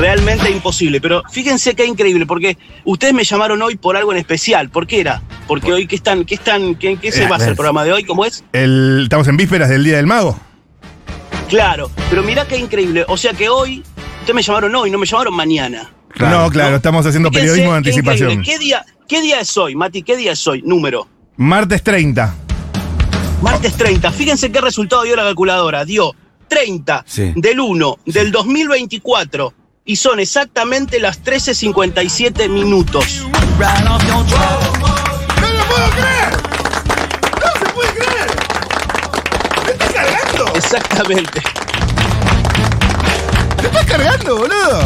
Realmente 0.00 0.50
imposible. 0.50 1.00
Pero 1.00 1.22
fíjense 1.30 1.74
qué 1.74 1.84
increíble, 1.84 2.24
porque 2.26 2.56
ustedes 2.84 3.12
me 3.14 3.22
llamaron 3.24 3.60
hoy 3.62 3.76
por 3.76 3.96
algo 3.96 4.12
en 4.12 4.18
especial. 4.18 4.70
¿Por 4.70 4.86
qué 4.86 5.00
era? 5.00 5.22
Porque 5.46 5.72
hoy, 5.72 5.86
¿qué 5.86 5.96
están? 5.96 6.24
¿Qué 6.24 6.36
están? 6.36 6.74
¿Qué, 6.74 6.96
qué 6.96 7.12
se 7.12 7.24
Eh, 7.24 7.28
va 7.28 7.34
a 7.34 7.36
hacer 7.36 7.50
el 7.50 7.54
programa 7.56 7.84
de 7.84 7.92
hoy? 7.92 8.04
¿Cómo 8.04 8.24
es? 8.24 8.42
El, 8.52 9.00
estamos 9.04 9.28
en 9.28 9.36
vísperas 9.36 9.68
del 9.68 9.84
Día 9.84 9.96
del 9.98 10.06
Mago. 10.06 10.38
Claro, 11.48 11.90
pero 12.08 12.22
mirá 12.22 12.46
qué 12.46 12.56
increíble. 12.56 13.04
O 13.08 13.16
sea 13.16 13.32
que 13.32 13.48
hoy, 13.48 13.82
ustedes 14.20 14.34
me 14.34 14.42
llamaron 14.42 14.74
hoy, 14.74 14.90
no 14.90 14.98
me 14.98 15.06
llamaron 15.06 15.34
mañana. 15.34 15.90
Claro. 16.12 16.42
no, 16.44 16.50
claro, 16.50 16.70
¿no? 16.70 16.76
estamos 16.76 17.04
haciendo 17.06 17.28
Fíjense 17.28 17.46
periodismo 17.48 17.72
de 17.72 17.78
anticipación. 17.78 18.30
increíble. 18.30 18.52
¿Qué 18.52 18.58
día, 18.64 18.84
¿Qué 19.08 19.20
día 19.22 19.40
es 19.40 19.56
hoy, 19.56 19.74
Mati? 19.74 20.02
¿Qué 20.02 20.16
día 20.16 20.32
es 20.32 20.46
hoy? 20.46 20.62
Número. 20.62 21.08
Martes 21.36 21.82
30. 21.82 22.34
Martes 23.42 23.74
30. 23.74 24.10
Fíjense 24.12 24.50
qué 24.52 24.60
resultado 24.60 25.02
dio 25.02 25.16
la 25.16 25.22
calculadora. 25.24 25.84
Dio 25.84 26.14
30 26.48 27.04
Sí. 27.06 27.32
del 27.36 27.60
1 27.60 27.98
del 28.06 28.30
2024 28.32 29.54
y 29.84 29.96
son 29.96 30.20
exactamente 30.20 31.00
las 31.00 31.22
13.57 31.24 32.48
minutos. 32.48 33.26
¡No 33.58 33.88
lo 33.88 33.98
puedo 35.64 35.90
creer! 35.90 36.32
¡No 37.40 37.58
se 37.58 37.72
puede 37.72 37.90
creer! 37.94 38.30
¿Me 39.66 39.72
estás 39.72 39.92
cargando? 39.92 40.54
Exactamente. 40.54 41.42
¿Me 43.60 43.66
estás 43.66 43.86
cargando, 43.86 44.36
boludo? 44.36 44.82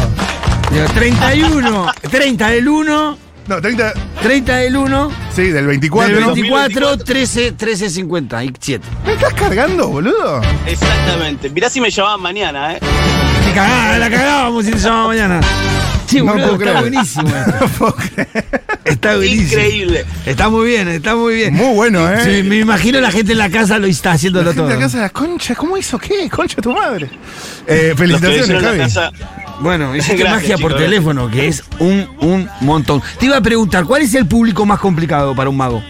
Digo, 0.71 0.85
31. 0.93 1.91
30 2.09 2.47
del 2.49 2.67
1. 2.67 3.17
No, 3.47 3.61
30. 3.61 3.93
30 4.23 4.55
del 4.57 4.75
1. 4.77 5.11
Sí, 5.35 5.43
del 5.49 5.67
24. 5.67 6.15
Del 6.15 6.23
¿no? 6.25 6.33
24, 6.33 6.97
13, 6.97 7.51
13, 7.51 7.89
57. 7.89 8.87
¿Me 9.05 9.13
estás 9.13 9.33
cargando, 9.33 9.87
boludo? 9.89 10.41
Exactamente. 10.65 11.49
Mirá 11.49 11.69
si 11.69 11.79
me 11.79 11.91
llamaban 11.91 12.21
mañana, 12.21 12.73
¿eh? 12.73 12.79
La 13.55 14.09
cagábamos 14.09 14.65
si 14.65 14.71
se 14.73 14.79
llama 14.79 15.07
mañana. 15.07 15.39
Sí, 16.07 16.17
No 16.21 16.33
boludo, 16.33 16.55
está 16.61 16.81
buenísimo. 16.81 17.23
No 17.61 17.67
puedo 17.67 17.95
creer. 17.95 18.45
Está 18.83 19.15
buenísimo. 19.15 19.43
Increíble. 19.61 20.05
Está 20.25 20.49
muy 20.49 20.67
bien, 20.67 20.87
está 20.89 21.15
muy 21.15 21.35
bien. 21.35 21.53
Muy 21.53 21.73
bueno, 21.73 22.11
¿eh? 22.11 22.19
Sí, 22.23 22.43
me 22.43 22.57
imagino 22.57 22.99
la 22.99 23.11
gente 23.11 23.31
en 23.31 23.37
la 23.39 23.49
casa 23.49 23.79
lo 23.79 23.87
está 23.87 24.11
haciéndolo 24.11 24.43
La 24.45 24.49
gente 24.51 24.61
todo. 24.61 24.67
de 24.69 24.75
la 24.75 24.81
casa 24.81 24.97
de 24.97 25.03
la 25.03 25.09
concha, 25.09 25.55
¿cómo 25.55 25.77
hizo 25.77 25.97
qué? 25.97 26.29
Concha 26.29 26.61
tu 26.61 26.73
madre. 26.73 27.09
Eh, 27.65 27.93
felicitaciones, 27.97 28.61
Javi. 28.61 28.77
casa. 28.77 29.11
Bueno, 29.61 29.95
hiciste 29.95 30.17
Gracias, 30.17 30.41
magia 30.41 30.57
por 30.57 30.75
teléfono, 30.77 31.29
que 31.31 31.47
es 31.47 31.63
un, 31.79 32.07
un 32.19 32.49
montón. 32.61 33.01
Te 33.19 33.25
iba 33.27 33.37
a 33.37 33.41
preguntar, 33.41 33.85
¿cuál 33.85 34.01
es 34.01 34.13
el 34.13 34.27
público 34.27 34.65
más 34.65 34.79
complicado 34.79 35.33
para 35.33 35.49
un 35.49 35.55
mago? 35.57 35.81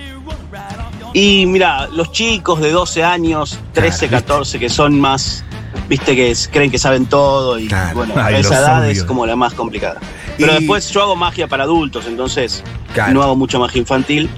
Y 1.13 1.45
mira, 1.47 1.87
los 1.87 2.11
chicos 2.11 2.61
de 2.61 2.71
12 2.71 3.03
años, 3.03 3.59
13, 3.73 4.07
14, 4.09 4.59
que 4.59 4.69
son 4.69 4.99
más, 4.99 5.43
viste, 5.89 6.15
que 6.15 6.31
es- 6.31 6.49
creen 6.51 6.71
que 6.71 6.77
saben 6.79 7.05
todo 7.05 7.59
y 7.59 7.67
Claro. 7.67 7.95
bueno, 7.95 8.13
Ay, 8.17 8.35
esa 8.35 8.59
edad 8.59 8.89
es 8.89 9.03
como 9.03 9.25
la 9.25 9.35
más 9.35 9.53
complicada. 9.53 9.99
Pero 10.37 10.51
Y- 10.53 10.55
después 10.57 10.89
yo 10.89 11.01
hago 11.03 11.15
magia 11.15 11.47
para 11.47 11.63
adultos, 11.63 12.05
entonces 12.07 12.63
Claro. 12.93 13.13
no 13.13 13.23
hago 13.23 13.35
mucha 13.35 13.57
magia 13.59 13.79
infantil, 13.79 14.29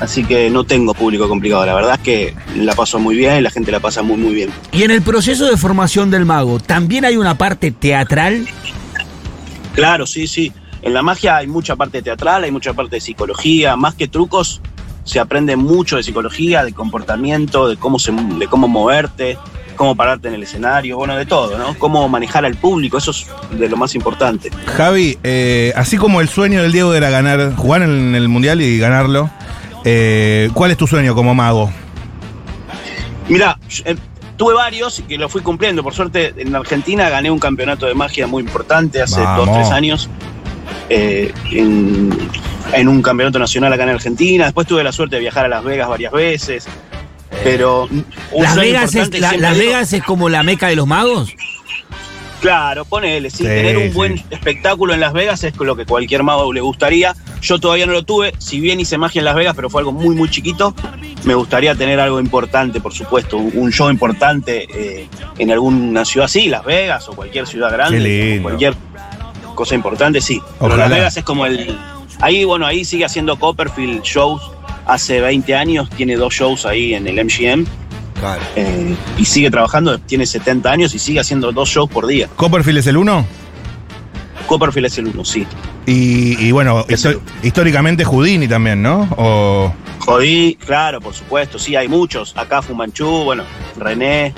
así 0.00 0.24
que 0.24 0.48
no 0.50 0.64
tengo 0.64 0.94
público 0.94 1.28
complicado. 1.28 1.66
La 1.66 1.74
verdad 1.74 1.94
es 1.94 2.00
que 2.00 2.34
la 2.56 2.74
paso 2.74 2.98
muy 2.98 3.16
bien 3.16 3.38
y 3.38 3.40
la 3.42 3.50
gente 3.50 3.70
la 3.72 3.80
pasa 3.80 4.02
muy, 4.02 4.16
muy 4.16 4.34
bien. 4.34 4.50
Y 4.72 4.82
en 4.84 4.90
el 4.90 5.02
proceso 5.02 5.46
de 5.46 5.56
formación 5.56 6.10
del 6.10 6.24
mago, 6.24 6.58
¿también 6.60 7.04
hay 7.04 7.16
una 7.16 7.36
parte 7.36 7.70
teatral? 7.70 8.46
Claro, 9.74 10.06
sí, 10.06 10.26
sí. 10.26 10.52
En 10.82 10.94
la 10.94 11.02
magia 11.02 11.36
hay 11.36 11.46
mucha 11.48 11.74
parte 11.76 12.00
teatral, 12.00 12.44
hay 12.44 12.50
mucha 12.50 12.72
parte 12.72 12.96
de 12.96 13.00
psicología, 13.00 13.76
más 13.76 13.94
que 13.94 14.06
trucos, 14.08 14.60
se 15.06 15.20
aprende 15.20 15.56
mucho 15.56 15.96
de 15.96 16.02
psicología, 16.02 16.64
de 16.64 16.74
comportamiento, 16.74 17.68
de 17.68 17.76
cómo, 17.76 17.98
se, 17.98 18.12
de 18.12 18.46
cómo 18.48 18.68
moverte, 18.68 19.38
cómo 19.76 19.94
pararte 19.94 20.28
en 20.28 20.34
el 20.34 20.42
escenario, 20.42 20.98
bueno, 20.98 21.16
de 21.16 21.24
todo, 21.24 21.56
¿no? 21.56 21.78
Cómo 21.78 22.08
manejar 22.08 22.44
al 22.44 22.56
público, 22.56 22.98
eso 22.98 23.12
es 23.12 23.26
de 23.52 23.68
lo 23.68 23.76
más 23.76 23.94
importante. 23.94 24.50
Javi, 24.66 25.16
eh, 25.22 25.72
así 25.76 25.96
como 25.96 26.20
el 26.20 26.28
sueño 26.28 26.60
del 26.60 26.72
Diego 26.72 26.92
era 26.92 27.08
ganar, 27.08 27.54
jugar 27.54 27.82
en 27.82 28.14
el 28.14 28.28
Mundial 28.28 28.60
y 28.60 28.78
ganarlo, 28.78 29.30
eh, 29.84 30.50
¿cuál 30.52 30.72
es 30.72 30.76
tu 30.76 30.88
sueño 30.88 31.14
como 31.14 31.34
mago? 31.34 31.70
Mira, 33.28 33.58
tuve 34.36 34.54
varios 34.54 34.98
y 34.98 35.02
que 35.02 35.18
lo 35.18 35.28
fui 35.28 35.42
cumpliendo. 35.42 35.84
Por 35.84 35.94
suerte, 35.94 36.34
en 36.36 36.54
Argentina 36.54 37.08
gané 37.08 37.30
un 37.30 37.38
campeonato 37.38 37.86
de 37.86 37.94
magia 37.94 38.26
muy 38.26 38.42
importante 38.42 39.00
hace 39.00 39.20
Vamos. 39.20 39.46
dos, 39.46 39.56
tres 39.56 39.70
años. 39.70 40.10
Eh, 40.88 41.32
en, 41.50 42.10
en 42.72 42.88
un 42.88 43.02
campeonato 43.02 43.38
nacional 43.38 43.72
acá 43.72 43.82
en 43.84 43.90
Argentina. 43.90 44.44
Después 44.44 44.66
tuve 44.66 44.82
la 44.84 44.92
suerte 44.92 45.16
de 45.16 45.20
viajar 45.20 45.44
a 45.44 45.48
Las 45.48 45.64
Vegas 45.64 45.88
varias 45.88 46.12
veces. 46.12 46.66
Pero 47.44 47.88
un 48.32 48.42
Las 48.42 48.56
Vegas, 48.56 48.84
es, 48.84 48.94
importante 48.94 49.20
la- 49.20 49.28
siempre 49.30 49.48
Las 49.48 49.58
digo- 49.58 49.66
Vegas 49.72 49.92
es 49.92 50.02
como 50.02 50.28
la 50.28 50.42
meca 50.42 50.68
de 50.68 50.76
los 50.76 50.86
magos. 50.86 51.32
Claro, 52.40 52.84
ponele, 52.84 53.30
sí, 53.30 53.38
Sí, 53.38 53.44
tener 53.44 53.76
un 53.78 53.84
sí. 53.84 53.88
buen 53.90 54.22
espectáculo 54.30 54.92
en 54.94 55.00
Las 55.00 55.12
Vegas 55.14 55.42
es 55.42 55.56
lo 55.56 55.74
que 55.74 55.86
cualquier 55.86 56.22
mago 56.22 56.52
le 56.52 56.60
gustaría. 56.60 57.14
Yo 57.40 57.58
todavía 57.58 57.86
no 57.86 57.92
lo 57.92 58.04
tuve, 58.04 58.34
si 58.38 58.60
bien 58.60 58.78
hice 58.78 58.98
magia 58.98 59.20
en 59.20 59.24
Las 59.24 59.34
Vegas, 59.34 59.54
pero 59.56 59.70
fue 59.70 59.80
algo 59.80 59.90
muy, 59.92 60.14
muy 60.14 60.28
chiquito. 60.30 60.74
Me 61.24 61.34
gustaría 61.34 61.74
tener 61.74 61.98
algo 61.98 62.20
importante, 62.20 62.80
por 62.80 62.92
supuesto, 62.92 63.38
un 63.38 63.72
show 63.72 63.90
importante 63.90 64.66
eh, 64.70 65.08
en 65.38 65.50
alguna 65.50 66.04
ciudad 66.04 66.26
así, 66.26 66.48
Las 66.48 66.64
Vegas 66.64 67.08
o 67.08 67.12
cualquier 67.16 67.46
ciudad 67.46 67.72
grande, 67.72 67.98
Qué 67.98 68.04
lindo. 68.34 68.42
cualquier 68.44 68.74
cosa 69.56 69.74
importante, 69.74 70.20
sí. 70.20 70.40
Pero. 70.60 70.76
Las 70.76 70.88
Vegas 70.90 71.16
es 71.16 71.24
como 71.24 71.44
el... 71.46 71.76
Ahí, 72.20 72.44
bueno, 72.44 72.64
ahí 72.66 72.84
sigue 72.84 73.04
haciendo 73.04 73.36
Copperfield 73.38 74.02
shows. 74.02 74.40
Hace 74.86 75.20
20 75.20 75.52
años 75.56 75.90
tiene 75.90 76.14
dos 76.16 76.32
shows 76.32 76.64
ahí 76.64 76.94
en 76.94 77.08
el 77.08 77.24
MGM. 77.24 77.66
Claro. 78.20 78.40
eh, 78.56 78.94
y 79.18 79.24
sigue 79.26 79.50
trabajando, 79.50 79.98
tiene 79.98 80.24
70 80.24 80.70
años 80.70 80.94
y 80.94 80.98
sigue 80.98 81.20
haciendo 81.20 81.52
dos 81.52 81.68
shows 81.68 81.90
por 81.90 82.06
día. 82.06 82.28
¿Copperfield 82.36 82.78
es 82.78 82.86
el 82.86 82.96
uno? 82.96 83.26
Copperfield 84.46 84.86
es 84.86 84.98
el 84.98 85.08
uno, 85.08 85.24
sí. 85.24 85.46
Y, 85.86 86.40
y 86.46 86.52
bueno, 86.52 86.84
el- 86.88 87.20
históricamente 87.42 88.04
Houdini 88.04 88.48
también, 88.48 88.80
¿no? 88.82 89.08
O, 89.16 89.72
Jodí, 89.98 90.56
claro, 90.64 91.00
por 91.00 91.14
supuesto, 91.14 91.58
sí, 91.58 91.74
hay 91.76 91.88
muchos. 91.88 92.32
Acá 92.36 92.62
Fumanchu, 92.62 93.24
bueno, 93.24 93.42
René, 93.76 94.32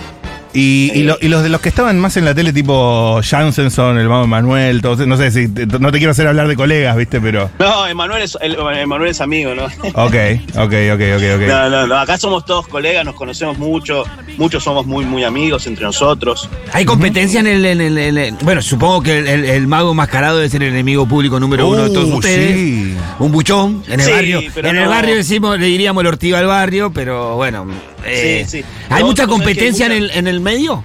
Y, 0.55 0.91
y 0.95 1.03
lo- 1.03 1.19
y 1.21 1.29
los 1.29 1.43
de 1.43 1.51
los 1.51 1.61
que 1.61 1.69
estaban 1.69 1.99
más 1.99 2.17
en 2.17 2.25
la 2.25 2.35
tele, 2.35 2.53
tipo 2.55 3.21
Jansenson, 3.23 3.99
el 3.99 4.09
Mago 4.09 4.27
Manuel, 4.27 4.81
todos, 4.81 5.07
no 5.07 5.17
sé 5.19 5.31
si, 5.31 5.47
te- 5.49 5.67
no 5.67 5.93
te 5.93 5.99
quiero 5.99 6.13
hacer 6.13 6.27
hablar 6.27 6.49
de 6.49 6.57
colegas, 6.57 6.97
¿viste? 6.97 7.21
Pero. 7.21 7.51
No, 7.59 7.87
Emanuel 7.87 8.23
es, 8.23 8.37
el- 8.41 8.57
Emanuel 8.57 9.11
es 9.11 9.21
amigo, 9.21 9.55
¿no? 9.55 9.65
Ok, 9.65 10.15
ok, 10.55 10.75
ok, 10.95 11.03
ok, 11.17 11.23
ok. 11.37 11.43
No, 11.49 11.69
no, 11.71 11.87
no, 11.87 11.99
acá 11.99 12.17
somos 12.17 12.45
todos 12.47 12.67
colegas, 12.67 13.05
nos 13.05 13.15
conocemos 13.15 13.59
mucho, 13.59 14.05
muchos 14.39 14.65
somos 14.65 14.87
muy, 14.87 15.05
muy 15.05 15.23
amigos 15.25 15.67
entre 15.67 15.85
nosotros. 15.85 16.49
¿Hay 16.73 16.85
competencia 16.87 17.41
en 17.41 17.47
el, 17.47 17.65
en 17.67 17.81
el- 17.83 17.99
en 17.99 18.19
el- 18.19 18.35
Bueno, 18.43 18.63
supongo 18.63 19.03
que 19.03 19.19
el, 19.19 19.27
el- 19.29 19.45
el 19.45 19.67
mago 19.67 19.93
mascarado 19.95 20.39
debe 20.39 20.49
ser 20.49 20.63
el 20.63 20.71
enemigo 20.71 21.07
público 21.07 21.39
número 21.39 21.69
uno 21.69 21.85
de 21.85 21.91
todos 21.91 22.09
Uh, 22.11 22.17
ustedes. 22.17 22.55
sí. 22.57 22.95
Un 23.19 23.33
buchón. 23.33 23.83
En 23.87 24.01
el 24.01 24.07
Sí, 24.07 24.13
barrio. 24.13 24.43
pero 24.55 24.69
En 24.71 24.77
el 24.77 24.85
no. 24.85 24.91
barrio 24.91 25.15
decimos, 25.15 25.59
le 25.59 25.67
diríamos 25.67 26.01
el 26.03 26.07
ortiga 26.07 26.39
al 26.39 26.47
barrio, 26.47 26.91
pero 26.91 27.37
bueno. 27.37 27.67
Eh, 28.05 28.45
Sí, 28.49 28.59
sí. 28.63 28.65
¿Hay 28.91 29.05
mucha 29.05 29.27
competencia 29.27 29.87
mucha- 29.87 29.97
en, 29.97 30.03
el, 30.05 30.11
en 30.13 30.27
el 30.29 30.41
medio? 30.41 30.85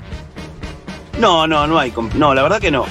No, 1.19 1.47
no, 1.47 1.67
no 1.67 1.79
hay, 1.79 1.93
no, 2.15 2.33
la 2.33 2.41
verdad 2.43 2.59
que 2.59 2.71
no. 2.71 2.85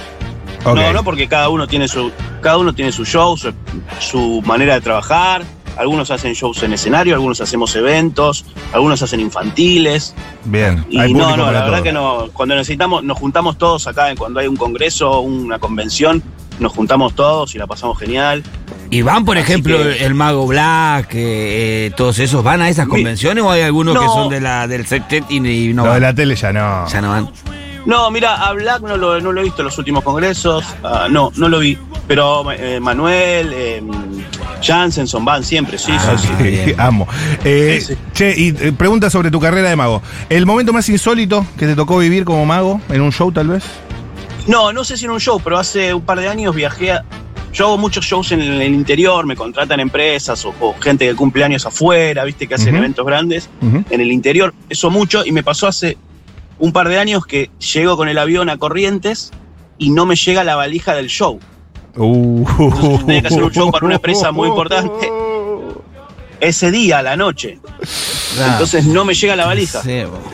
No, 0.65 0.93
no, 0.93 1.03
porque 1.03 1.27
cada 1.29 1.49
uno 1.49 1.67
tiene 1.67 1.89
su, 1.89 2.13
cada 2.41 2.57
uno 2.59 2.73
tiene 2.73 2.93
su 2.93 3.05
show, 3.05 3.37
su, 3.37 3.53
su 3.99 4.43
manera 4.47 4.75
de 4.75 4.81
trabajar. 4.81 5.43
Algunos 5.77 6.11
hacen 6.11 6.35
shows 6.35 6.63
en 6.63 6.75
escenario, 6.75 7.15
algunos 7.15 7.41
hacemos 7.41 7.75
eventos, 7.75 8.45
algunos 8.73 9.03
hacen 9.03 9.21
infantiles. 9.21 10.15
Bien. 10.45 10.85
Y 10.91 10.99
hay 11.01 11.15
no, 11.15 11.35
no, 11.37 11.51
la 11.51 11.65
verdad 11.65 11.83
que 11.83 11.93
no. 11.93 12.29
Cuando 12.33 12.55
necesitamos, 12.55 13.03
nos 13.03 13.19
juntamos 13.19 13.57
todos 13.59 13.87
acá, 13.87 14.11
en- 14.11 14.17
cuando 14.17 14.39
hay 14.39 14.47
un 14.47 14.57
congreso, 14.57 15.21
una 15.21 15.59
convención, 15.59 16.23
nos 16.61 16.73
juntamos 16.73 17.15
todos 17.17 17.55
y 17.55 17.59
la 17.59 17.67
pasamos 17.67 17.99
genial. 17.99 18.45
¿Y 18.93 19.01
van, 19.03 19.25
por 19.25 19.39
Así 19.39 19.51
ejemplo, 19.51 19.79
que- 19.79 20.05
el 20.05 20.15
mago 20.15 20.47
Black, 20.47 21.15
eh, 21.15 21.87
eh, 21.87 21.91
todos 21.97 22.19
esos, 22.19 22.45
van 22.45 22.61
a 22.63 22.69
esas 22.69 22.85
Mi- 22.87 22.93
convenciones 22.93 23.43
o 23.43 23.51
hay 23.51 23.63
algunos 23.63 23.99
que 23.99 24.05
son 24.07 24.29
de 24.29 24.41
la, 24.41 24.69
del 24.69 24.87
septet 24.87 25.25
y, 25.31 25.37
y 25.39 25.73
no 25.73 25.83
Lo 25.83 25.89
de 25.89 25.95
van? 25.95 26.03
la 26.03 26.15
tele 26.15 26.37
ya 26.37 26.53
no. 26.53 26.87
Ya 26.87 27.01
no 27.01 27.09
van. 27.09 27.31
No, 27.87 28.11
mira, 28.13 28.35
a 28.47 28.53
Black 28.53 28.83
no 28.83 28.97
lo, 28.97 29.21
no 29.21 29.33
lo 29.33 29.41
he 29.41 29.45
visto 29.45 29.63
en 29.63 29.67
los 29.67 29.79
últimos 29.79 30.05
congresos. 30.05 30.65
ah, 30.85 31.09
no, 31.11 31.33
no 31.37 31.49
lo 31.49 31.59
vi. 31.59 31.77
Pero 32.07 32.53
eh, 32.53 32.79
Manuel, 32.81 33.51
eh, 33.55 33.83
Jansenson 34.63 35.25
van 35.25 35.43
siempre, 35.43 35.79
sí, 35.79 35.91
Ah, 35.97 36.15
sí, 36.19 36.27
sí. 36.29 36.35
sí. 36.37 36.43
bien. 36.43 36.75
Amo. 36.81 37.09
Eh, 37.45 37.79
Sí, 37.81 37.95
sí. 37.95 38.01
Che, 38.13 38.35
y 38.37 38.53
pregunta 38.73 39.09
sobre 39.11 39.31
tu 39.31 39.41
carrera 39.41 39.71
de 39.71 39.77
mago. 39.77 40.03
¿El 40.29 40.45
momento 40.47 40.73
más 40.73 40.89
insólito 40.91 41.47
que 41.59 41.67
te 41.67 41.75
tocó 41.75 41.99
vivir 41.99 42.25
como 42.25 42.45
mago? 42.47 42.81
¿En 42.91 43.01
un 43.01 43.11
show 43.11 43.33
tal 43.33 43.49
vez? 43.49 43.65
No, 44.47 44.73
no 44.73 44.85
sé 44.85 44.97
si 44.97 45.07
en 45.07 45.13
un 45.13 45.21
show, 45.21 45.41
pero 45.43 45.59
hace 45.59 45.95
un 45.95 46.03
par 46.03 46.21
de 46.21 46.29
años 46.29 46.55
viajé 46.55 46.93
a... 46.93 47.05
Yo 47.53 47.67
hago 47.67 47.79
muchos 47.79 48.05
shows 48.05 48.33
en 48.33 48.41
el, 48.41 48.75
interior, 48.75 49.27
me 49.27 49.37
contratan 49.37 49.79
empresas 49.81 50.45
o, 50.45 50.55
o 50.61 50.75
gente 50.81 51.07
que 51.07 51.15
cumple 51.15 51.45
años 51.45 51.67
afuera, 51.67 52.25
viste, 52.25 52.47
que 52.47 52.55
hacen 52.55 52.75
eventos 52.75 53.05
grandes 53.05 53.51
en 53.61 54.01
el 54.01 54.11
interior, 54.11 54.55
eso 54.69 54.91
mucho, 54.91 55.25
y 55.25 55.33
me 55.33 55.43
pasó 55.43 55.67
hace 55.67 55.99
un 56.59 56.73
par 56.73 56.89
de 56.89 56.99
años 56.99 57.27
que 57.27 57.51
llego 57.75 57.97
con 57.97 58.09
el 58.09 58.19
avión 58.19 58.49
a 58.49 58.57
Corrientes 58.57 59.33
y 59.79 59.91
no 59.91 60.07
me 60.07 60.17
llega 60.17 60.45
la 60.45 60.57
valija 60.57 60.95
del 60.95 61.09
show. 61.09 61.41
Uh. 61.97 62.47
Entonces 62.59 63.07
tenía 63.07 63.21
que 63.21 63.27
hacer 63.27 63.43
un 63.43 63.51
show 63.51 63.71
para 63.71 63.85
una 63.85 63.97
empresa 63.97 64.33
muy 64.33 64.49
importante. 64.49 65.11
Ese 66.41 66.71
día, 66.71 66.99
a 66.99 67.03
la 67.03 67.17
noche. 67.17 67.59
Entonces 68.37 68.85
no 68.85 69.05
me 69.05 69.15
llega 69.15 69.37
la 69.37 69.47
valija. 69.47 69.81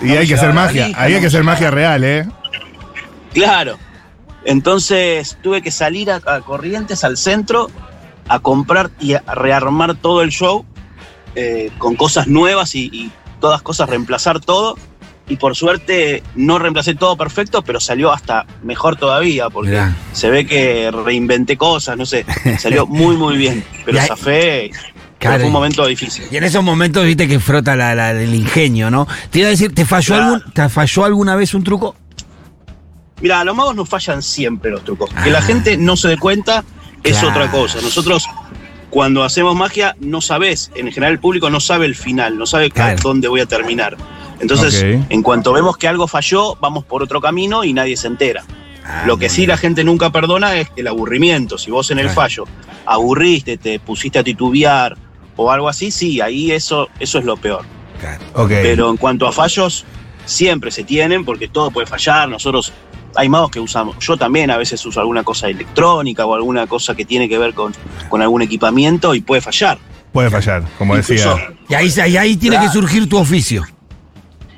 Y 0.02 0.10
hay 0.10 0.26
que 0.26 0.34
hacer 0.34 0.52
magia. 0.54 0.82
valija, 0.82 1.02
Ahí 1.02 1.12
hay 1.12 1.14
no 1.14 1.20
que 1.20 1.26
hacer 1.26 1.44
magia 1.44 1.70
real, 1.70 2.04
¿eh? 2.04 2.26
Claro. 3.34 3.78
Entonces 4.44 5.36
tuve 5.42 5.62
que 5.62 5.70
salir 5.70 6.10
a, 6.10 6.16
a 6.26 6.40
Corrientes, 6.40 7.04
al 7.04 7.16
centro, 7.16 7.70
a 8.28 8.38
comprar 8.40 8.90
y 9.00 9.14
a 9.14 9.20
rearmar 9.34 9.94
todo 9.96 10.22
el 10.22 10.30
show 10.30 10.64
eh, 11.34 11.70
con 11.78 11.96
cosas 11.96 12.26
nuevas 12.28 12.74
y, 12.74 12.90
y 12.92 13.10
todas 13.40 13.62
cosas, 13.62 13.88
reemplazar 13.88 14.40
todo. 14.40 14.76
Y 15.30 15.36
por 15.36 15.54
suerte 15.54 16.22
no 16.34 16.58
reemplacé 16.58 16.94
todo 16.94 17.16
perfecto, 17.18 17.62
pero 17.62 17.80
salió 17.80 18.10
hasta 18.12 18.46
mejor 18.62 18.96
todavía, 18.96 19.50
porque 19.50 19.72
Mirá. 19.72 19.94
se 20.12 20.30
ve 20.30 20.46
que 20.46 20.90
reinventé 20.90 21.58
cosas, 21.58 21.98
no 21.98 22.06
sé, 22.06 22.24
salió 22.58 22.86
muy, 22.88 23.14
muy 23.16 23.36
bien. 23.36 23.62
Pero 23.84 23.98
pero 23.98 24.16
Claro. 25.18 25.38
fue 25.40 25.46
un 25.48 25.52
momento 25.52 25.84
difícil. 25.84 26.24
Y 26.30 26.36
en 26.36 26.44
esos 26.44 26.62
momentos 26.64 27.04
viste 27.04 27.26
que 27.28 27.40
frota 27.40 27.74
la, 27.76 27.94
la- 27.94 28.12
el 28.12 28.32
ingenio, 28.34 28.88
¿no? 28.90 29.06
Te 29.30 29.40
iba 29.40 29.48
a 29.48 29.50
decir, 29.50 29.74
¿te 29.74 29.84
falló, 29.84 30.14
Claro. 30.14 30.34
algún, 30.36 30.52
¿te 30.52 30.68
falló 30.68 31.04
alguna 31.04 31.34
vez 31.36 31.52
un 31.54 31.64
truco? 31.64 31.94
Mira, 33.20 33.42
los 33.44 33.54
magos 33.56 33.74
nos 33.74 33.88
fallan 33.88 34.22
siempre 34.22 34.70
los 34.70 34.84
trucos. 34.84 35.10
Que 35.24 35.30
la 35.30 35.38
Ah. 35.38 35.42
gente 35.42 35.76
no 35.76 35.96
se 35.96 36.08
dé 36.08 36.18
cuenta 36.18 36.64
es 37.02 37.12
Claro. 37.12 37.28
otra 37.30 37.50
cosa. 37.50 37.80
Nosotros, 37.80 38.24
cuando 38.90 39.24
hacemos 39.24 39.54
magia, 39.56 39.96
no 40.00 40.20
sabes, 40.20 40.70
en 40.74 40.86
general 40.92 41.12
el 41.12 41.18
público 41.20 41.50
no 41.50 41.60
sabe 41.60 41.86
el 41.86 41.94
final, 41.94 42.38
no 42.38 42.46
sabe 42.46 42.66
a 42.66 42.70
Claro. 42.70 42.98
dónde 43.02 43.28
voy 43.28 43.40
a 43.40 43.46
terminar. 43.46 43.96
Entonces, 44.40 44.84
en 45.08 45.22
cuanto 45.22 45.52
vemos 45.52 45.76
que 45.76 45.88
algo 45.88 46.06
falló, 46.06 46.56
vamos 46.60 46.84
por 46.84 47.02
otro 47.02 47.20
camino 47.20 47.64
y 47.64 47.72
nadie 47.72 47.96
se 47.96 48.06
entera. 48.06 48.44
Ah, 48.84 49.02
Lo 49.06 49.18
que 49.18 49.28
sí 49.28 49.46
la 49.46 49.56
gente 49.56 49.82
nunca 49.84 50.10
perdona 50.10 50.54
es 50.56 50.68
el 50.76 50.86
aburrimiento. 50.86 51.58
Si 51.58 51.70
vos 51.70 51.90
en 51.90 51.98
el 51.98 52.08
fallo 52.08 52.44
aburriste, 52.86 53.58
te 53.58 53.78
pusiste 53.80 54.18
a 54.18 54.24
titubear 54.24 54.96
o 55.36 55.50
algo 55.50 55.68
así, 55.68 55.90
sí, 55.90 56.20
ahí 56.20 56.52
eso, 56.52 56.88
eso 56.98 57.18
es 57.18 57.24
lo 57.24 57.36
peor. 57.36 57.64
Claro. 58.00 58.22
Ok. 58.34 58.48
Pero 58.48 58.88
en 58.90 58.96
cuanto 58.96 59.26
a 59.26 59.32
fallos, 59.32 59.84
siempre 60.24 60.70
se 60.70 60.84
tienen, 60.84 61.24
porque 61.24 61.48
todo 61.48 61.70
puede 61.70 61.86
fallar. 61.86 62.28
Nosotros, 62.28 62.72
hay 63.14 63.28
magos 63.28 63.50
que 63.50 63.60
usamos, 63.60 63.96
yo 63.98 64.16
también 64.16 64.50
a 64.50 64.56
veces 64.56 64.84
uso 64.86 65.00
alguna 65.00 65.22
cosa 65.24 65.48
electrónica 65.48 66.24
o 66.26 66.34
alguna 66.34 66.66
cosa 66.66 66.94
que 66.94 67.04
tiene 67.04 67.28
que 67.28 67.38
ver 67.38 67.54
con, 67.54 67.74
con 68.08 68.22
algún 68.22 68.42
equipamiento 68.42 69.14
y 69.14 69.20
puede 69.20 69.40
fallar. 69.40 69.78
Puede 70.12 70.30
fallar, 70.30 70.62
como 70.78 70.96
Incluso- 70.96 71.34
decía. 71.34 71.52
Y 71.68 71.74
ahí, 71.74 71.92
y 72.12 72.16
ahí 72.16 72.36
tiene 72.36 72.56
Claro. 72.56 72.70
que 72.72 72.78
surgir 72.78 73.08
tu 73.08 73.18
oficio. 73.18 73.64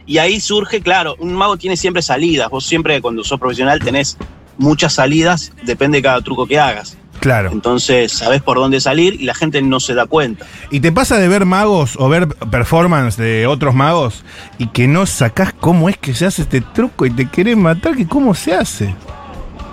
Y 0.07 0.19
ahí 0.19 0.41
surge, 0.41 0.81
claro, 0.81 1.15
un 1.19 1.35
mago 1.35 1.57
tiene 1.57 1.77
siempre 1.77 2.03
salidas. 2.03 2.51
Vos 2.51 2.67
siempre, 2.67 3.01
cuando 3.01 3.23
sos 3.25 3.39
profesional, 3.39 3.79
tenés 3.81 4.17
muchas 4.59 4.95
salidas, 4.95 5.53
depende 5.63 5.99
de 5.99 6.03
cada 6.03 6.21
truco 6.21 6.47
que 6.47 6.59
hagas. 6.59 6.97
Claro. 7.21 7.51
Entonces, 7.53 8.13
sabés 8.13 8.43
por 8.43 8.57
dónde 8.57 8.81
salir 8.81 9.21
y 9.21 9.25
la 9.25 9.35
gente 9.35 9.63
no 9.63 9.79
se 9.79 9.95
da 9.95 10.07
cuenta. 10.07 10.47
¿Y 10.71 10.81
te 10.81 10.91
pasa 10.91 11.19
de 11.19 11.29
ver 11.29 11.45
magos 11.45 11.97
o 11.99 12.09
ver 12.09 12.29
performance 12.29 13.17
de 13.17 13.47
otros 13.47 13.75
magos 13.75 14.25
y 14.59 14.69
que 14.69 14.89
no 14.89 15.07
sacás 15.07 15.53
cómo 15.53 15.89
es 15.89 15.97
que 15.99 16.15
se 16.15 16.27
hace 16.27 16.43
este 16.43 16.61
truco 16.61 17.07
y 17.07 17.11
te 17.11 17.29
querés 17.29 17.57
matar? 17.57 17.97
que 17.97 18.07
¿Cómo 18.07 18.35
se 18.35 18.55
hace? 18.55 18.95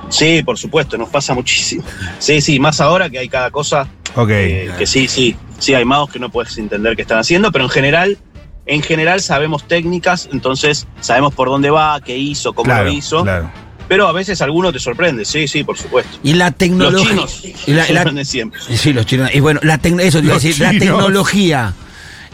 Sí, 0.09 0.41
por 0.43 0.57
supuesto, 0.57 0.97
nos 0.97 1.09
pasa 1.09 1.33
muchísimo. 1.33 1.83
Sí, 2.19 2.39
sí, 2.41 2.59
más 2.59 2.79
ahora 2.79 3.09
que 3.09 3.19
hay 3.19 3.27
cada 3.27 3.51
cosa 3.51 3.87
Ok. 4.17 4.29
Eh, 4.31 4.71
que 4.77 4.87
sí, 4.87 5.07
sí, 5.07 5.35
sí, 5.59 5.75
hay 5.75 5.85
magos 5.85 6.09
que 6.09 6.19
no 6.19 6.29
puedes 6.29 6.57
entender 6.57 6.95
qué 6.95 7.03
están 7.03 7.19
haciendo, 7.19 7.51
pero 7.51 7.65
en 7.65 7.69
general, 7.69 8.17
en 8.65 8.81
general 8.81 9.21
sabemos 9.21 9.67
técnicas, 9.67 10.27
entonces 10.31 10.87
sabemos 11.01 11.35
por 11.35 11.49
dónde 11.49 11.69
va, 11.69 12.01
qué 12.01 12.17
hizo, 12.17 12.53
cómo 12.53 12.65
claro, 12.65 12.85
lo 12.85 12.91
hizo, 12.91 13.23
claro. 13.23 13.51
Pero 13.87 14.07
a 14.07 14.11
veces 14.11 14.41
alguno 14.41 14.71
te 14.71 14.79
sorprende, 14.79 15.25
sí, 15.25 15.47
sí, 15.47 15.63
por 15.63 15.77
supuesto. 15.77 16.17
Y 16.23 16.33
la 16.33 16.45
Los 16.49 16.57
tecnología. 16.57 17.09
chinos 17.09 17.43
y 17.65 17.71
la- 17.73 17.81
la- 17.83 17.87
sorprenden 17.87 18.25
siempre. 18.25 18.59
sí, 18.61 18.93
los 18.93 19.05
chinos. 19.05 19.29
Y 19.33 19.39
bueno, 19.39 19.59
la 19.63 19.75
eso 19.75 19.81
te 19.83 19.89
iba 19.99 20.17
a 20.17 20.21
Los 20.21 20.43
decir, 20.43 20.59
la 20.61 20.71
tecnología. 20.71 21.73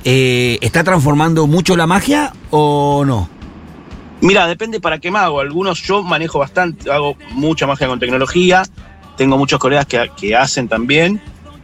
eh, 0.06 0.58
¿Está 0.62 0.84
transformando 0.84 1.48
mucho 1.48 1.78
la 1.78 1.88
magia 1.88 2.34
o 2.50 3.04
no? 3.06 3.30
Mira, 4.22 4.48
depende 4.48 4.80
para 4.80 5.00
qué 5.00 5.12
mago. 5.12 5.40
Algunos 5.40 5.82
yo 5.82 6.02
manejo 6.04 6.40
bastante, 6.40 6.92
hago 6.92 7.16
mucha 7.32 7.68
magia 7.68 7.88
con 7.88 8.00
tecnología, 8.00 8.64
tengo 9.18 9.38
muchos 9.38 9.60
colegas 9.60 9.86
que, 9.86 10.10
que 10.18 10.36
hacen 10.36 10.68
también, 10.68 11.22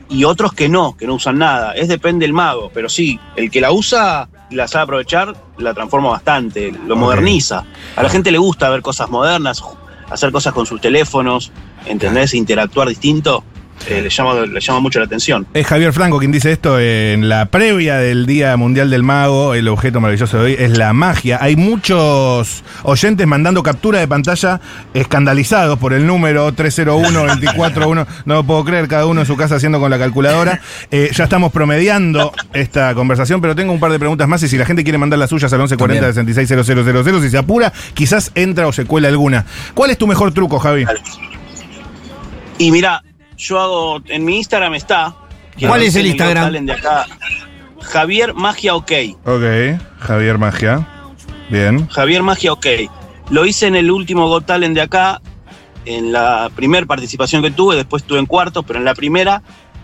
y 0.09 0.23
otros 0.23 0.53
que 0.53 0.67
no, 0.69 0.95
que 0.97 1.05
no 1.07 1.15
usan 1.15 1.37
nada. 1.37 1.73
Es 1.73 1.87
depende 1.87 2.25
del 2.25 2.33
mago, 2.33 2.69
pero 2.73 2.89
sí, 2.89 3.19
el 3.35 3.49
que 3.51 3.61
la 3.61 3.71
usa 3.71 4.27
y 4.49 4.55
la 4.55 4.67
sabe 4.67 4.83
aprovechar, 4.83 5.35
la 5.57 5.73
transforma 5.73 6.09
bastante, 6.09 6.73
lo 6.87 6.95
moderniza. 6.95 7.63
A 7.95 8.03
la 8.03 8.09
gente 8.09 8.31
le 8.31 8.37
gusta 8.39 8.69
ver 8.69 8.81
cosas 8.81 9.09
modernas, 9.09 9.61
hacer 10.09 10.31
cosas 10.31 10.53
con 10.53 10.65
sus 10.65 10.81
teléfonos, 10.81 11.51
¿entendés? 11.85 12.33
Interactuar 12.33 12.89
distinto, 12.89 13.43
eh, 13.87 14.01
le, 14.01 14.09
llama, 14.09 14.45
le 14.45 14.59
llama 14.59 14.79
mucho 14.79 14.99
la 14.99 15.05
atención. 15.05 15.47
Es 15.53 15.65
Javier 15.65 15.93
Franco 15.93 16.19
quien 16.19 16.31
dice 16.31 16.51
esto 16.51 16.79
en 16.79 17.29
la 17.29 17.45
previa 17.45 17.97
del 17.97 18.25
Día 18.25 18.55
Mundial 18.57 18.89
del 18.89 19.03
Mago. 19.03 19.53
El 19.53 19.67
objeto 19.67 19.99
maravilloso 19.99 20.37
de 20.37 20.43
hoy 20.43 20.55
es 20.57 20.77
la 20.77 20.93
magia. 20.93 21.39
Hay 21.41 21.55
muchos 21.55 22.63
oyentes 22.83 23.25
mandando 23.25 23.63
captura 23.63 23.99
de 23.99 24.07
pantalla 24.07 24.59
escandalizados 24.93 25.79
por 25.79 25.93
el 25.93 26.05
número 26.05 26.51
301-241. 26.53 28.07
No 28.25 28.33
lo 28.33 28.43
puedo 28.43 28.63
creer, 28.65 28.87
cada 28.87 29.05
uno 29.05 29.21
en 29.21 29.27
su 29.27 29.35
casa 29.35 29.55
haciendo 29.55 29.79
con 29.79 29.89
la 29.89 29.97
calculadora. 29.97 30.61
Eh, 30.91 31.09
ya 31.13 31.23
estamos 31.23 31.51
promediando 31.51 32.31
esta 32.53 32.93
conversación, 32.93 33.41
pero 33.41 33.55
tengo 33.55 33.71
un 33.73 33.79
par 33.79 33.91
de 33.91 33.99
preguntas 33.99 34.27
más. 34.27 34.43
Y 34.43 34.49
si 34.49 34.57
la 34.57 34.65
gente 34.65 34.83
quiere 34.83 34.97
mandar 34.97 35.19
las 35.19 35.29
suyas 35.29 35.51
al 35.53 35.59
1140 35.59 36.13
660000, 36.13 37.21
si 37.21 37.29
se 37.29 37.37
apura, 37.37 37.71
quizás 37.93 38.31
entra 38.35 38.67
o 38.67 38.71
se 38.71 38.85
cuela 38.85 39.07
alguna. 39.07 39.45
¿Cuál 39.73 39.91
es 39.91 39.97
tu 39.97 40.07
mejor 40.07 40.33
truco, 40.33 40.59
Javi? 40.59 40.85
Y 42.57 42.71
mira, 42.71 43.01
yo 43.39 43.59
hago, 43.59 44.01
en 44.07 44.25
mi 44.25 44.37
Instagram 44.37 44.75
está. 44.75 45.15
¿Cuál 45.59 45.83
es 45.83 45.95
el 45.95 46.07
Instagram? 46.07 46.45
Talent 46.45 46.67
de 46.67 46.73
acá. 46.73 47.05
Javier 47.81 48.33
Magia 48.33 48.75
OK. 48.75 48.91
Ok, 49.25 49.79
Javier 49.99 50.37
Magia. 50.37 50.87
Bien. 51.49 51.87
Javier 51.87 52.21
Magia 52.21 52.53
OK. 52.53 52.67
Lo 53.29 53.45
hice 53.45 53.67
en 53.67 53.75
el 53.75 53.89
último 53.89 54.27
Got 54.27 54.45
Talent 54.45 54.75
de 54.75 54.81
acá, 54.81 55.21
en 55.85 56.11
la 56.11 56.51
primera 56.55 56.85
participación 56.85 57.41
que 57.41 57.51
tuve, 57.51 57.75
después 57.75 58.03
estuve 58.03 58.19
en 58.19 58.25
cuarto, 58.25 58.63
pero 58.63 58.79
en 58.79 58.85
la 58.85 58.93
primera 58.93 59.41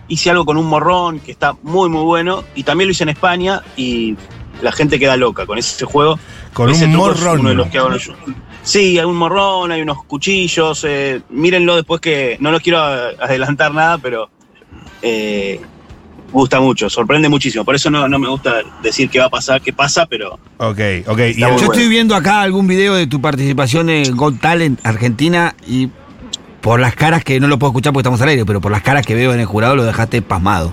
hice 0.08 0.30
algo 0.30 0.44
con 0.44 0.56
un 0.56 0.66
morrón 0.66 1.20
que 1.20 1.32
está 1.32 1.54
muy, 1.62 1.88
muy 1.88 2.02
bueno. 2.02 2.44
Y 2.54 2.62
también 2.62 2.88
lo 2.88 2.92
hice 2.92 3.04
en 3.04 3.08
España 3.08 3.62
y 3.76 4.16
la 4.62 4.72
gente 4.72 4.98
queda 4.98 5.16
loca 5.16 5.46
con 5.46 5.58
ese 5.58 5.84
juego. 5.84 6.18
Con 6.52 6.70
Ese 6.70 6.86
un 6.86 6.96
morrón. 6.96 7.40
uno 7.40 7.48
de 7.50 7.54
los 7.54 7.68
que 7.68 7.78
hago 7.78 7.96
show. 7.98 8.14
Sí, 8.62 8.98
hay 8.98 9.04
un 9.04 9.16
morrón, 9.16 9.70
hay 9.72 9.82
unos 9.82 10.02
cuchillos. 10.04 10.84
eh, 10.88 11.20
mírenlo 11.30 11.76
después 11.76 12.00
que 12.00 12.36
no 12.40 12.50
los 12.50 12.60
quiero 12.62 12.78
adelantar 12.78 13.72
nada, 13.74 13.98
pero 13.98 14.28
eh, 15.02 15.60
gusta 16.32 16.58
mucho, 16.60 16.88
sorprende 16.90 17.28
muchísimo. 17.28 17.64
Por 17.64 17.74
eso 17.74 17.90
no, 17.90 18.08
no 18.08 18.18
me 18.18 18.28
gusta 18.28 18.62
decir 18.82 19.08
qué 19.10 19.18
va 19.18 19.26
a 19.26 19.30
pasar, 19.30 19.60
qué 19.60 19.72
pasa, 19.72 20.06
pero 20.06 20.38
Ok, 20.58 20.80
ok. 21.06 21.18
Y 21.18 21.34
Yo 21.40 21.48
bueno. 21.50 21.56
estoy 21.72 21.88
viendo 21.88 22.16
acá 22.16 22.40
algún 22.40 22.66
video 22.66 22.94
de 22.94 23.06
tu 23.06 23.20
participación 23.20 23.90
en 23.90 24.16
Got 24.16 24.40
Talent 24.40 24.84
Argentina 24.84 25.54
y 25.66 25.90
por 26.60 26.80
las 26.80 26.96
caras 26.96 27.22
que 27.22 27.38
no 27.38 27.46
lo 27.46 27.58
puedo 27.58 27.70
escuchar 27.70 27.92
porque 27.92 28.00
estamos 28.02 28.20
al 28.22 28.30
aire, 28.30 28.44
pero 28.44 28.60
por 28.60 28.72
las 28.72 28.82
caras 28.82 29.06
que 29.06 29.14
veo 29.14 29.32
en 29.32 29.40
el 29.40 29.46
jurado 29.46 29.76
lo 29.76 29.84
dejaste 29.84 30.22
pasmado. 30.22 30.72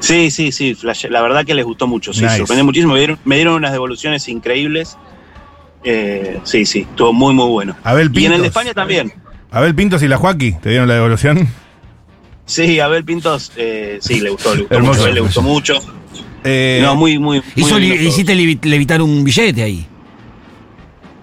Sí, 0.00 0.30
sí, 0.30 0.52
sí. 0.52 0.74
flash- 0.74 1.08
la 1.10 1.20
verdad 1.22 1.44
que 1.44 1.54
les 1.54 1.64
gustó 1.64 1.86
mucho. 1.86 2.12
Sí, 2.12 2.22
Nice. 2.22 2.38
sorprendió 2.38 2.64
muchísimo. 2.64 2.92
Me 2.94 2.98
dieron, 3.00 3.18
me 3.24 3.36
dieron 3.36 3.54
unas 3.54 3.72
devoluciones 3.72 4.28
increíbles. 4.28 4.96
Eh, 5.84 6.38
sí, 6.44 6.66
sí, 6.66 6.80
estuvo 6.80 7.12
muy, 7.12 7.34
muy 7.34 7.46
bueno. 7.48 7.76
Abel 7.84 8.10
Y 8.12 8.24
en 8.26 8.32
el 8.32 8.38
de 8.38 8.44
Pintos. 8.44 8.46
España 8.48 8.74
también. 8.74 9.12
Abel 9.50 9.74
Pintos 9.74 10.02
y 10.02 10.08
la 10.08 10.16
Joaquí, 10.18 10.52
¿te 10.60 10.70
dieron 10.70 10.88
la 10.88 10.94
devolución? 10.94 11.48
Sí, 12.46 12.80
Abel 12.80 13.04
Pintos, 13.04 13.52
eh, 13.56 13.98
sí, 14.00 14.20
le 14.20 14.30
gustó, 14.30 14.54
le 14.54 14.62
gustó 14.62 14.74
Hermoso. 14.76 15.00
mucho. 15.00 15.12
le 15.12 15.20
gustó 15.20 15.42
mucho. 15.42 15.74
Eh, 16.44 16.80
No, 16.82 16.94
muy, 16.96 17.18
muy. 17.18 17.40
muy 17.40 17.44
Hizo 17.56 17.78
hiciste 17.78 18.34
levi- 18.34 18.58
levitar 18.64 19.02
un 19.02 19.22
billete 19.24 19.62
ahí. 19.62 19.86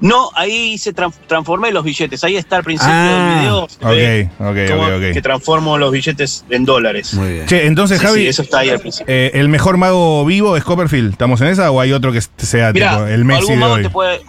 No, 0.01 0.29
ahí 0.35 0.77
se 0.77 0.93
tran- 0.93 1.13
transformé 1.27 1.71
los 1.71 1.83
billetes. 1.83 2.23
Ahí 2.23 2.35
está 2.35 2.57
al 2.57 2.63
principio 2.63 2.93
Ah, 2.93 3.29
del 3.29 3.39
video. 3.39 3.67
se 3.69 3.85
ve 3.95 4.29
Ok, 4.39 4.41
ok, 4.41 4.57
cómo 4.69 4.83
ok, 4.87 4.93
ok. 5.07 5.13
Que 5.13 5.21
transformo 5.21 5.77
los 5.77 5.91
billetes 5.91 6.45
en 6.49 6.65
dólares. 6.65 7.13
Muy 7.13 7.31
bien. 7.33 7.45
Che, 7.47 7.65
entonces, 7.65 7.99
Sí, 7.99 8.05
Javi, 8.05 8.19
sí, 8.21 8.27
eso 8.27 8.41
está 8.41 8.59
ahí 8.59 8.69
al 8.69 8.79
principio. 8.79 9.13
eh, 9.13 9.31
¿el 9.35 9.47
mejor 9.47 9.77
mago 9.77 10.25
vivo 10.25 10.57
es 10.57 10.63
Copperfield? 10.65 11.11
¿Estamos 11.11 11.39
en 11.41 11.47
esa 11.47 11.71
o 11.71 11.79
hay 11.79 11.93
otro 11.93 12.11
que 12.11 12.21
sea 12.37 12.73
Mirá, 12.73 12.91
tipo 12.97 13.05
el 13.07 13.23
Messi 13.25 13.39
algún 13.39 13.53
de 13.55 13.59
mago 13.61 13.73
hoy? 13.75 13.83
te 13.83 13.89
puede. 13.89 14.21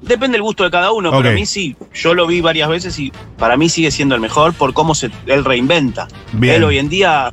Depende 0.00 0.34
del 0.36 0.42
gusto 0.42 0.64
de 0.64 0.70
cada 0.70 0.92
uno, 0.92 1.10
pero 1.10 1.30
a 1.30 1.32
mí 1.32 1.46
sí. 1.46 1.76
Yo 1.94 2.12
lo 2.14 2.26
vi 2.26 2.40
varias 2.42 2.68
veces 2.68 2.98
y 2.98 3.10
para 3.38 3.56
mí 3.56 3.68
sigue 3.70 3.90
siendo 3.90 4.14
el 4.14 4.20
mejor 4.20 4.52
por 4.52 4.74
cómo 4.74 4.94
se, 4.94 5.10
él 5.26 5.44
reinventa. 5.44 6.08
Bien. 6.32 6.56
Él 6.56 6.64
hoy 6.64 6.78
en 6.78 6.88
día 6.90 7.32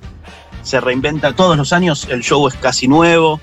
se 0.64 0.80
reinventa 0.80 1.34
todos 1.34 1.58
los 1.58 1.74
años, 1.74 2.08
el 2.10 2.22
show 2.22 2.48
es 2.48 2.54
casi 2.56 2.88
nuevo, 2.88 3.42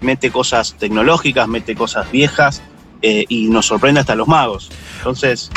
mete 0.00 0.30
cosas 0.30 0.76
tecnológicas, 0.78 1.48
mete 1.48 1.74
cosas 1.74 2.10
viejas 2.12 2.62
eh, 3.02 3.24
y 3.28 3.48
nos 3.48 3.66
sorprende 3.66 4.00
hasta 4.00 4.14
los 4.14 4.28
magos. 4.28 4.70
Entonces, 4.98 5.50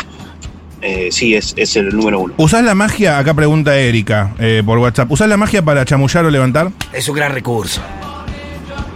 eh, 0.81 1.09
sí, 1.11 1.35
es, 1.35 1.53
es 1.57 1.75
el 1.75 1.95
número 1.95 2.19
uno. 2.19 2.33
¿Usás 2.37 2.63
la 2.63 2.75
magia? 2.75 3.17
Acá 3.17 3.33
pregunta 3.33 3.75
Erika 3.77 4.33
eh, 4.39 4.61
por 4.65 4.77
WhatsApp. 4.79 5.11
¿Usás 5.11 5.27
la 5.29 5.37
magia 5.37 5.63
para 5.63 5.85
chamullar 5.85 6.25
o 6.25 6.29
levantar? 6.29 6.71
Es 6.91 7.07
un 7.09 7.15
gran 7.15 7.31
recurso. 7.33 7.81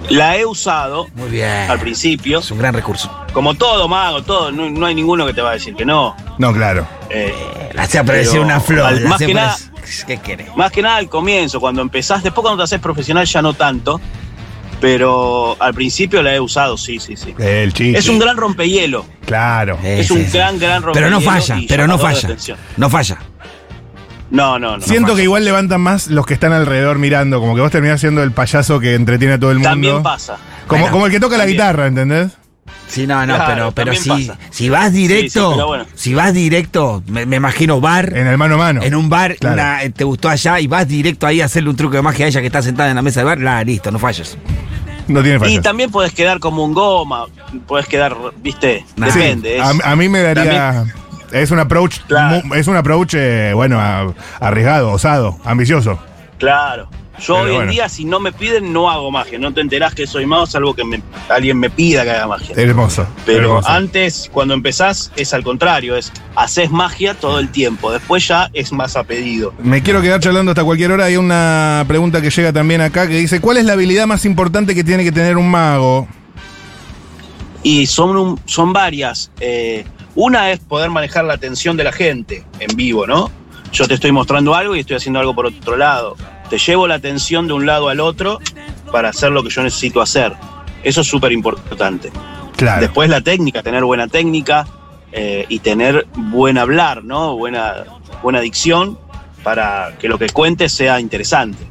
La 0.09 0.37
he 0.37 0.45
usado 0.45 1.07
Muy 1.15 1.29
bien. 1.29 1.69
al 1.69 1.79
principio, 1.79 2.39
Es 2.39 2.49
un 2.51 2.59
gran 2.59 2.73
recurso. 2.73 3.11
como 3.33 3.55
todo 3.55 3.89
mago, 3.89 4.23
todo, 4.23 4.51
no, 4.53 4.69
no 4.69 4.85
hay 4.85 4.95
ninguno 4.95 5.25
que 5.25 5.33
te 5.33 5.41
va 5.41 5.49
a 5.49 5.53
decir 5.53 5.75
que 5.75 5.83
no. 5.83 6.15
No, 6.37 6.53
claro. 6.53 6.87
Eh, 7.09 7.33
La 7.73 7.83
hacía 7.83 8.05
parecer 8.05 8.39
una 8.39 8.61
flor. 8.61 8.85
al- 8.85 9.01
más 9.05 9.17
que 9.19 9.33
nada- 9.33 9.57
¿Qué 10.05 10.17
querés? 10.17 10.55
Más 10.55 10.71
que 10.71 10.81
nada 10.81 10.95
al 10.97 11.09
comienzo, 11.09 11.59
cuando 11.59 11.81
empezás, 11.81 12.23
después 12.23 12.41
cuando 12.41 12.57
te 12.57 12.63
haces 12.65 12.79
profesional 12.79 13.25
ya 13.25 13.41
no 13.41 13.53
tanto, 13.53 13.99
pero 14.79 15.57
al 15.59 15.73
principio 15.73 16.21
la 16.21 16.33
he 16.35 16.39
usado, 16.39 16.77
sí, 16.77 16.99
sí, 16.99 17.15
sí. 17.15 17.33
El 17.39 17.73
chiste. 17.73 17.97
Es 17.99 18.07
un 18.09 18.19
gran 18.19 18.37
rompehielo, 18.37 19.05
Claro. 19.25 19.77
Es 19.83 20.09
un 20.11 20.25
gran, 20.31 20.57
gran 20.59 20.81
rompehielo. 20.83 20.93
Pero 20.93 21.09
no 21.09 21.21
falla, 21.21 21.57
pero 21.67 21.87
no 21.87 21.97
falla. 21.97 22.29
No 22.77 22.89
falla. 22.89 23.17
No, 24.29 24.59
no, 24.59 24.77
no. 24.77 24.83
Siento 24.83 25.11
no 25.11 25.15
que 25.15 25.23
igual 25.23 25.45
levantan 25.45 25.79
más 25.81 26.07
los 26.07 26.25
que 26.25 26.33
están 26.33 26.51
alrededor 26.51 26.99
mirando, 26.99 27.39
como 27.39 27.55
que 27.55 27.61
vos 27.61 27.71
terminás 27.71 28.01
siendo 28.01 28.23
el 28.23 28.31
payaso 28.31 28.79
que 28.79 28.93
entretiene 28.95 29.35
a 29.35 29.39
todo 29.39 29.51
el 29.51 29.57
mundo. 29.57 29.69
También 29.69 30.03
pasa. 30.03 30.37
Como, 30.67 30.81
Bueno, 30.81 30.91
como 30.93 31.05
el 31.05 31.11
que 31.13 31.19
toca 31.21 31.37
la 31.37 31.45
guitarra, 31.45 31.87
¿entendés? 31.87 32.31
Sí, 32.89 33.05
no, 33.07 33.25
no, 33.25 33.35
Claro, 33.35 33.71
pero, 33.73 33.91
pero 33.91 34.01
si, 34.01 34.31
si 34.49 34.69
vas 34.69 34.93
directo, 34.93 35.25
Sí, 35.49 35.49
sí, 35.49 35.53
pero 35.55 35.67
bueno. 35.67 35.85
si 35.93 36.13
vas 36.13 36.33
directo, 36.33 37.03
me, 37.07 37.25
me 37.25 37.35
imagino 37.37 37.81
bar, 37.81 38.13
En 38.17 38.27
el 38.27 38.37
mano 38.37 38.55
a 38.55 38.57
mano. 38.57 38.81
en 38.81 38.95
un 38.95 39.09
bar, 39.09 39.35
Claro. 39.37 39.53
una- 39.55 39.83
eh, 39.83 39.89
te 39.89 40.05
gustó 40.05 40.29
allá 40.29 40.59
y 40.61 40.67
vas 40.67 40.87
directo 40.87 41.27
ahí 41.27 41.41
a 41.41 41.45
hacerle 41.45 41.69
un 41.69 41.75
truco 41.75 41.95
de 41.97 42.01
magia 42.01 42.25
a 42.25 42.29
ella 42.29 42.39
que 42.41 42.47
está 42.47 42.61
sentada 42.61 42.89
en 42.89 42.95
la 42.95 43.01
mesa 43.01 43.19
del 43.21 43.25
bar, 43.27 43.39
la, 43.39 43.61
listo, 43.63 43.91
no 43.91 43.99
falles. 43.99 44.37
No 45.07 45.21
tiene 45.23 45.49
Y 45.49 45.59
también 45.59 45.89
puedes 45.91 46.13
quedar 46.13 46.39
como 46.39 46.63
un 46.63 46.73
goma, 46.73 47.25
puedes 47.67 47.87
quedar, 47.87 48.15
viste, 48.37 48.85
Nah. 48.95 49.09
Sí, 49.09 49.19
depende. 49.19 49.57
es- 49.57 49.61
a, 49.63 49.91
a 49.91 49.95
mí 49.95 50.09
me 50.09 50.21
daría. 50.21 50.85
Es 51.31 51.51
un 51.51 51.59
approach. 51.59 51.99
Claro. 52.07 52.41
Es 52.55 52.67
un 52.67 52.75
approach, 52.77 53.13
eh, 53.15 53.51
bueno, 53.53 53.79
a- 53.79 54.13
arriesgado, 54.39 54.91
osado, 54.91 55.37
ambicioso. 55.43 55.99
Claro. 56.37 56.87
Yo 57.19 57.33
Pero 57.33 57.45
hoy 57.45 57.49
bueno. 57.55 57.63
en 57.63 57.69
día, 57.71 57.89
si 57.89 58.05
no 58.05 58.19
me 58.19 58.31
piden, 58.31 58.71
no 58.71 58.89
hago 58.91 59.09
magia. 59.11 59.39
No 59.39 59.51
te 59.53 59.61
enterás 59.61 59.95
que 59.95 60.05
soy 60.05 60.25
mago, 60.27 60.45
salvo 60.45 60.75
que 60.75 60.83
me- 60.83 61.01
alguien 61.29 61.57
me 61.59 61.69
pida 61.69 62.03
que 62.03 62.11
haga 62.11 62.27
magia. 62.27 62.53
Hermoso. 62.55 63.07
Pero 63.25 63.47
hermoso. 63.49 63.69
antes, 63.69 64.29
cuando 64.31 64.53
empezás, 64.53 65.11
es 65.15 65.33
al 65.33 65.43
contrario, 65.43 65.95
es 65.95 66.11
haces 66.35 66.69
magia 66.69 67.15
todo 67.15 67.39
el 67.39 67.49
tiempo. 67.49 67.91
Después 67.91 68.27
ya 68.27 68.49
es 68.53 68.71
más 68.71 68.95
a 68.95 69.03
pedido. 69.03 69.53
Me 69.59 69.81
quiero 69.81 70.01
quedar 70.01 70.19
charlando 70.19 70.51
hasta 70.51 70.63
cualquier 70.63 70.91
hora. 70.91 71.05
Hay 71.05 71.17
una 71.17 71.83
pregunta 71.87 72.21
que 72.21 72.29
llega 72.29 72.53
también 72.53 72.81
acá 72.81 73.07
que 73.07 73.15
dice: 73.17 73.41
¿Cuál 73.41 73.57
es 73.57 73.65
la 73.65 73.73
habilidad 73.73 74.05
más 74.05 74.23
importante 74.25 74.75
que 74.75 74.83
tiene 74.83 75.03
que 75.03 75.11
tener 75.11 75.37
un 75.37 75.49
mago? 75.49 76.07
Y 77.63 77.87
son, 77.87 78.15
un- 78.15 78.39
son 78.45 78.71
varias. 78.73 79.31
Eh, 79.39 79.85
una 80.15 80.51
es 80.51 80.59
poder 80.59 80.89
manejar 80.89 81.25
la 81.25 81.33
atención 81.33 81.75
de 81.77 81.83
la 81.83 81.91
gente 81.91 82.43
en 82.59 82.75
vivo, 82.77 83.05
¿no? 83.07 83.31
Yo 83.73 83.87
te 83.87 83.95
estoy 83.95 84.11
mostrando 84.11 84.55
algo 84.55 84.75
y 84.75 84.79
estoy 84.79 84.95
haciendo 84.95 85.19
algo 85.19 85.35
por 85.35 85.47
otro 85.47 85.75
lado. 85.75 86.15
Te 86.49 86.57
llevo 86.57 86.87
la 86.87 86.95
atención 86.95 87.47
de 87.47 87.53
un 87.53 87.65
lado 87.65 87.89
al 87.89 87.99
otro 87.99 88.39
para 88.91 89.09
hacer 89.09 89.31
lo 89.31 89.43
que 89.43 89.49
yo 89.49 89.63
necesito 89.63 90.01
hacer. 90.01 90.33
Eso 90.83 91.01
es 91.01 91.07
súper 91.07 91.31
importante. 91.31 92.11
Claro. 92.55 92.81
Después 92.81 93.09
la 93.09 93.21
técnica, 93.21 93.61
tener 93.61 93.83
buena 93.83 94.07
técnica 94.07 94.65
eh, 95.11 95.45
y 95.49 95.59
tener 95.59 96.07
buen 96.15 96.57
hablar, 96.57 97.03
¿no? 97.03 97.35
Buena, 97.35 97.85
buena 98.23 98.41
dicción 98.41 98.97
para 99.43 99.93
que 99.99 100.07
lo 100.07 100.17
que 100.17 100.27
cuentes 100.29 100.71
sea 100.71 100.99
interesante. 100.99 101.63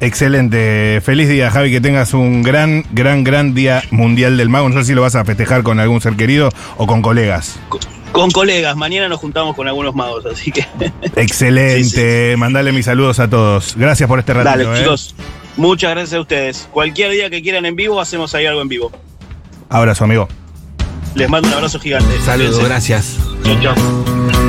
Excelente. 0.00 1.00
Feliz 1.04 1.28
día, 1.28 1.50
Javi. 1.50 1.70
Que 1.70 1.80
tengas 1.80 2.14
un 2.14 2.42
gran, 2.42 2.84
gran, 2.92 3.22
gran 3.22 3.54
día 3.54 3.82
mundial 3.90 4.38
del 4.38 4.48
mago. 4.48 4.68
No 4.70 4.80
sé 4.80 4.86
si 4.86 4.94
lo 4.94 5.02
vas 5.02 5.14
a 5.14 5.24
festejar 5.24 5.62
con 5.62 5.78
algún 5.78 6.00
ser 6.00 6.16
querido 6.16 6.48
o 6.78 6.86
con 6.86 7.02
colegas. 7.02 7.60
Con 8.12 8.30
colegas, 8.30 8.76
mañana 8.76 9.08
nos 9.08 9.20
juntamos 9.20 9.54
con 9.54 9.68
algunos 9.68 9.94
magos, 9.94 10.26
así 10.26 10.50
que 10.50 10.66
Excelente. 11.16 12.36
Mandale 12.38 12.72
mis 12.72 12.86
saludos 12.86 13.20
a 13.20 13.30
todos. 13.30 13.76
Gracias 13.76 14.08
por 14.08 14.18
este 14.18 14.34
ratito. 14.34 14.50
dale, 14.50 14.78
eh. 14.78 14.82
chicos. 14.82 15.14
Muchas 15.56 15.90
gracias 15.90 16.14
a 16.14 16.20
ustedes. 16.20 16.68
Cualquier 16.72 17.10
día 17.12 17.30
que 17.30 17.42
quieran 17.42 17.66
en 17.66 17.76
vivo, 17.76 18.00
hacemos 18.00 18.34
ahí 18.34 18.46
algo 18.46 18.62
en 18.62 18.68
vivo. 18.68 18.92
Abrazo, 19.68 20.04
amigo. 20.04 20.28
Les 21.14 21.28
mando 21.28 21.48
un 21.48 21.54
abrazo 21.54 21.78
gigante. 21.78 22.18
Saludos, 22.24 22.64
gracias. 22.64 23.16
Chau, 23.44 23.60
chau. 23.60 24.39